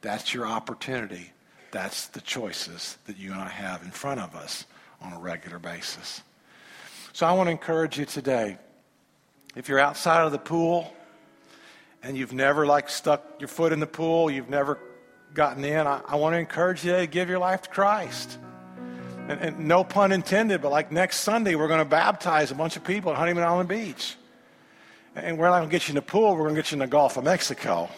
That's 0.00 0.32
your 0.32 0.46
opportunity. 0.46 1.30
That's 1.72 2.06
the 2.06 2.22
choices 2.22 2.96
that 3.04 3.18
you 3.18 3.32
and 3.32 3.40
I 3.42 3.50
have 3.50 3.82
in 3.82 3.90
front 3.90 4.18
of 4.18 4.34
us 4.34 4.64
on 5.02 5.12
a 5.12 5.18
regular 5.18 5.58
basis. 5.58 6.22
So 7.12 7.26
I 7.26 7.32
want 7.32 7.48
to 7.48 7.50
encourage 7.50 7.98
you 7.98 8.06
today 8.06 8.56
if 9.54 9.68
you're 9.68 9.78
outside 9.78 10.24
of 10.24 10.32
the 10.32 10.38
pool 10.38 10.90
and 12.02 12.16
you've 12.16 12.32
never 12.32 12.64
like 12.64 12.88
stuck 12.88 13.22
your 13.40 13.48
foot 13.48 13.74
in 13.74 13.80
the 13.80 13.86
pool, 13.86 14.30
you've 14.30 14.48
never 14.48 14.78
gotten 15.34 15.62
in, 15.62 15.86
I, 15.86 16.00
I 16.08 16.16
want 16.16 16.32
to 16.32 16.38
encourage 16.38 16.82
you 16.82 16.92
to 16.92 17.06
give 17.06 17.28
your 17.28 17.38
life 17.38 17.62
to 17.62 17.68
Christ. 17.68 18.38
And, 19.28 19.38
and, 19.38 19.68
no 19.68 19.84
pun 19.84 20.12
intended, 20.12 20.62
but 20.62 20.70
like 20.70 20.90
next 20.90 21.18
Sunday, 21.18 21.56
we're 21.56 21.68
going 21.68 21.80
to 21.80 21.84
baptize 21.84 22.50
a 22.50 22.54
bunch 22.54 22.76
of 22.78 22.84
people 22.84 23.12
at 23.12 23.18
Honeymoon 23.18 23.44
Island 23.44 23.68
Beach. 23.68 24.16
And 25.14 25.36
we're 25.36 25.50
not 25.50 25.58
going 25.58 25.68
to 25.68 25.72
get 25.72 25.88
you 25.88 25.92
in 25.92 25.96
the 25.96 26.02
pool, 26.02 26.32
we're 26.32 26.44
going 26.44 26.54
to 26.54 26.62
get 26.62 26.70
you 26.70 26.76
in 26.76 26.78
the 26.80 26.86
Gulf 26.86 27.18
of 27.18 27.24
Mexico. 27.24 27.90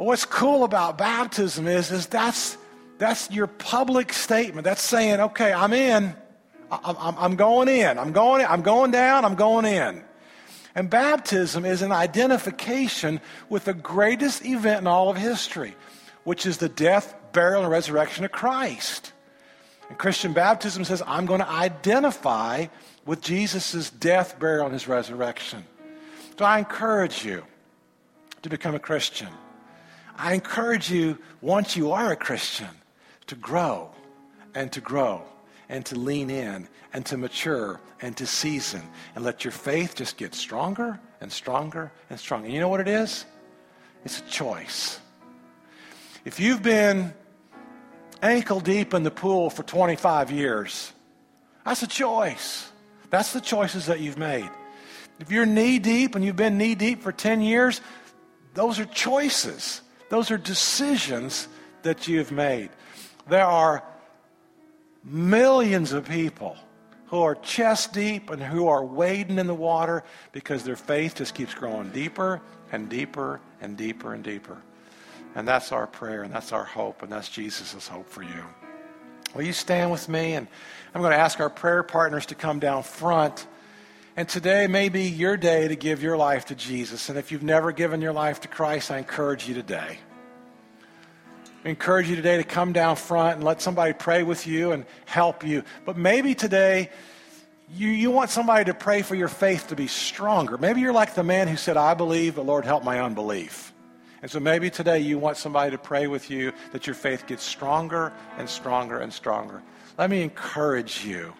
But 0.00 0.06
what's 0.06 0.24
cool 0.24 0.64
about 0.64 0.96
baptism 0.96 1.68
is, 1.68 1.90
is 1.90 2.06
that's, 2.06 2.56
that's 2.96 3.30
your 3.30 3.46
public 3.46 4.14
statement. 4.14 4.64
That's 4.64 4.80
saying, 4.80 5.20
okay, 5.20 5.52
I'm 5.52 5.74
in. 5.74 6.14
I'm, 6.72 7.18
I'm, 7.18 7.36
going 7.36 7.68
in. 7.68 7.98
I'm 7.98 8.12
going, 8.12 8.46
I'm 8.46 8.62
going 8.62 8.92
down. 8.92 9.26
I'm 9.26 9.34
going 9.34 9.66
in. 9.66 10.02
And 10.74 10.88
baptism 10.88 11.66
is 11.66 11.82
an 11.82 11.92
identification 11.92 13.20
with 13.50 13.66
the 13.66 13.74
greatest 13.74 14.42
event 14.42 14.80
in 14.80 14.86
all 14.86 15.10
of 15.10 15.18
history, 15.18 15.76
which 16.24 16.46
is 16.46 16.56
the 16.56 16.70
death, 16.70 17.14
burial, 17.32 17.64
and 17.64 17.70
resurrection 17.70 18.24
of 18.24 18.32
Christ. 18.32 19.12
And 19.90 19.98
Christian 19.98 20.32
baptism 20.32 20.82
says, 20.86 21.02
I'm 21.06 21.26
going 21.26 21.40
to 21.40 21.50
identify 21.50 22.68
with 23.04 23.20
Jesus' 23.20 23.90
death, 23.90 24.38
burial, 24.38 24.64
and 24.64 24.72
his 24.72 24.88
resurrection. 24.88 25.62
So 26.38 26.46
I 26.46 26.58
encourage 26.58 27.22
you 27.22 27.44
to 28.40 28.48
become 28.48 28.74
a 28.74 28.78
Christian. 28.78 29.28
I 30.16 30.34
encourage 30.34 30.90
you, 30.90 31.18
once 31.40 31.76
you 31.76 31.92
are 31.92 32.12
a 32.12 32.16
Christian, 32.16 32.68
to 33.26 33.34
grow 33.36 33.90
and 34.54 34.70
to 34.72 34.80
grow 34.80 35.22
and 35.68 35.86
to 35.86 35.98
lean 35.98 36.30
in 36.30 36.68
and 36.92 37.06
to 37.06 37.16
mature 37.16 37.80
and 38.02 38.16
to 38.16 38.26
season 38.26 38.82
and 39.14 39.24
let 39.24 39.44
your 39.44 39.52
faith 39.52 39.94
just 39.94 40.16
get 40.16 40.34
stronger 40.34 41.00
and 41.20 41.30
stronger 41.30 41.92
and 42.10 42.18
stronger. 42.18 42.46
And 42.46 42.54
you 42.54 42.60
know 42.60 42.68
what 42.68 42.80
it 42.80 42.88
is? 42.88 43.24
It's 44.04 44.20
a 44.20 44.24
choice. 44.24 44.98
If 46.24 46.40
you've 46.40 46.62
been 46.62 47.14
ankle 48.22 48.60
deep 48.60 48.94
in 48.94 49.02
the 49.02 49.10
pool 49.10 49.48
for 49.48 49.62
25 49.62 50.30
years, 50.30 50.92
that's 51.64 51.82
a 51.82 51.86
choice. 51.86 52.70
That's 53.10 53.32
the 53.32 53.40
choices 53.40 53.86
that 53.86 54.00
you've 54.00 54.18
made. 54.18 54.50
If 55.20 55.30
you're 55.30 55.46
knee 55.46 55.78
deep 55.78 56.14
and 56.14 56.24
you've 56.24 56.36
been 56.36 56.56
knee 56.56 56.74
deep 56.74 57.02
for 57.02 57.12
10 57.12 57.42
years, 57.42 57.80
those 58.54 58.80
are 58.80 58.86
choices. 58.86 59.82
Those 60.10 60.30
are 60.30 60.38
decisions 60.38 61.48
that 61.82 62.06
you've 62.06 62.32
made. 62.32 62.68
There 63.28 63.46
are 63.46 63.82
millions 65.02 65.92
of 65.92 66.06
people 66.06 66.56
who 67.06 67.22
are 67.22 67.36
chest 67.36 67.92
deep 67.92 68.28
and 68.28 68.42
who 68.42 68.68
are 68.68 68.84
wading 68.84 69.38
in 69.38 69.46
the 69.46 69.54
water 69.54 70.04
because 70.32 70.62
their 70.62 70.76
faith 70.76 71.14
just 71.16 71.34
keeps 71.34 71.54
growing 71.54 71.90
deeper 71.90 72.40
and 72.72 72.88
deeper 72.88 73.40
and 73.60 73.76
deeper 73.76 74.12
and 74.12 74.22
deeper. 74.22 74.58
And 75.34 75.46
that's 75.46 75.72
our 75.72 75.86
prayer 75.86 76.22
and 76.24 76.32
that's 76.34 76.52
our 76.52 76.64
hope 76.64 77.02
and 77.02 77.10
that's 77.10 77.28
Jesus' 77.28 77.88
hope 77.88 78.08
for 78.08 78.22
you. 78.22 78.44
Will 79.34 79.42
you 79.42 79.52
stand 79.52 79.92
with 79.92 80.08
me? 80.08 80.34
And 80.34 80.48
I'm 80.92 81.02
going 81.02 81.12
to 81.12 81.18
ask 81.18 81.38
our 81.38 81.50
prayer 81.50 81.84
partners 81.84 82.26
to 82.26 82.34
come 82.34 82.58
down 82.58 82.82
front. 82.82 83.46
And 84.20 84.28
today 84.28 84.66
may 84.66 84.90
be 84.90 85.04
your 85.04 85.38
day 85.38 85.66
to 85.66 85.74
give 85.74 86.02
your 86.02 86.14
life 86.14 86.44
to 86.48 86.54
Jesus. 86.54 87.08
And 87.08 87.18
if 87.18 87.32
you've 87.32 87.42
never 87.42 87.72
given 87.72 88.02
your 88.02 88.12
life 88.12 88.42
to 88.42 88.48
Christ, 88.48 88.90
I 88.90 88.98
encourage 88.98 89.48
you 89.48 89.54
today. 89.54 89.98
I 91.64 91.68
encourage 91.70 92.10
you 92.10 92.16
today 92.16 92.36
to 92.36 92.44
come 92.44 92.74
down 92.74 92.96
front 92.96 93.36
and 93.36 93.44
let 93.44 93.62
somebody 93.62 93.94
pray 93.94 94.22
with 94.22 94.46
you 94.46 94.72
and 94.72 94.84
help 95.06 95.42
you. 95.42 95.62
But 95.86 95.96
maybe 95.96 96.34
today 96.34 96.90
you, 97.72 97.88
you 97.88 98.10
want 98.10 98.28
somebody 98.28 98.66
to 98.66 98.74
pray 98.74 99.00
for 99.00 99.14
your 99.14 99.28
faith 99.28 99.68
to 99.68 99.74
be 99.74 99.86
stronger. 99.86 100.58
Maybe 100.58 100.82
you're 100.82 100.92
like 100.92 101.14
the 101.14 101.24
man 101.24 101.48
who 101.48 101.56
said, 101.56 101.78
I 101.78 101.94
believe, 101.94 102.34
but 102.34 102.44
Lord, 102.44 102.66
help 102.66 102.84
my 102.84 103.00
unbelief. 103.00 103.72
And 104.20 104.30
so 104.30 104.38
maybe 104.38 104.68
today 104.68 104.98
you 104.98 105.18
want 105.18 105.38
somebody 105.38 105.70
to 105.70 105.78
pray 105.78 106.08
with 106.08 106.30
you 106.30 106.52
that 106.72 106.86
your 106.86 106.92
faith 106.92 107.26
gets 107.26 107.42
stronger 107.42 108.12
and 108.36 108.50
stronger 108.50 108.98
and 108.98 109.10
stronger. 109.10 109.62
Let 109.96 110.10
me 110.10 110.20
encourage 110.20 111.06
you. 111.06 111.32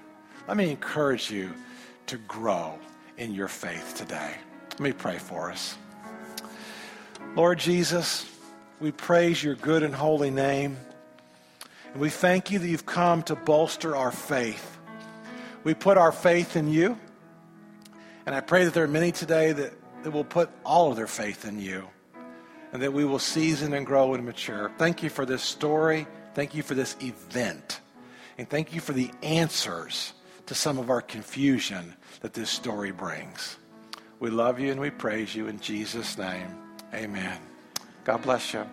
Let 0.48 0.56
me 0.56 0.70
encourage 0.70 1.30
you 1.30 1.52
to 2.10 2.18
grow 2.18 2.76
in 3.18 3.32
your 3.32 3.46
faith 3.46 3.94
today. 3.96 4.34
Let 4.72 4.80
me 4.80 4.92
pray 4.92 5.18
for 5.18 5.52
us. 5.52 5.78
Lord 7.36 7.60
Jesus, 7.60 8.28
we 8.80 8.90
praise 8.90 9.44
your 9.44 9.54
good 9.54 9.84
and 9.84 9.94
holy 9.94 10.30
name. 10.30 10.76
And 11.92 12.02
we 12.02 12.10
thank 12.10 12.50
you 12.50 12.58
that 12.58 12.66
you've 12.66 12.84
come 12.84 13.22
to 13.24 13.36
bolster 13.36 13.94
our 13.94 14.10
faith. 14.10 14.76
We 15.62 15.72
put 15.74 15.98
our 15.98 16.10
faith 16.10 16.56
in 16.56 16.68
you. 16.68 16.98
And 18.26 18.34
I 18.34 18.40
pray 18.40 18.64
that 18.64 18.74
there 18.74 18.84
are 18.84 18.88
many 18.88 19.12
today 19.12 19.52
that, 19.52 19.72
that 20.02 20.10
will 20.10 20.24
put 20.24 20.50
all 20.64 20.90
of 20.90 20.96
their 20.96 21.06
faith 21.06 21.44
in 21.44 21.60
you 21.60 21.88
and 22.72 22.82
that 22.82 22.92
we 22.92 23.04
will 23.04 23.20
season 23.20 23.72
and 23.72 23.86
grow 23.86 24.14
and 24.14 24.26
mature. 24.26 24.72
Thank 24.78 25.04
you 25.04 25.10
for 25.10 25.24
this 25.24 25.42
story. 25.42 26.08
Thank 26.34 26.56
you 26.56 26.64
for 26.64 26.74
this 26.74 26.96
event. 27.00 27.80
And 28.36 28.50
thank 28.50 28.74
you 28.74 28.80
for 28.80 28.94
the 28.94 29.12
answers 29.22 30.12
to 30.50 30.54
some 30.56 30.80
of 30.80 30.90
our 30.90 31.00
confusion 31.00 31.94
that 32.22 32.32
this 32.32 32.50
story 32.50 32.90
brings. 32.90 33.56
We 34.18 34.30
love 34.30 34.58
you 34.58 34.72
and 34.72 34.80
we 34.80 34.90
praise 34.90 35.32
you 35.32 35.46
in 35.46 35.60
Jesus' 35.60 36.18
name. 36.18 36.48
Amen. 36.92 37.38
God 38.02 38.20
bless 38.22 38.52
you. 38.52 38.66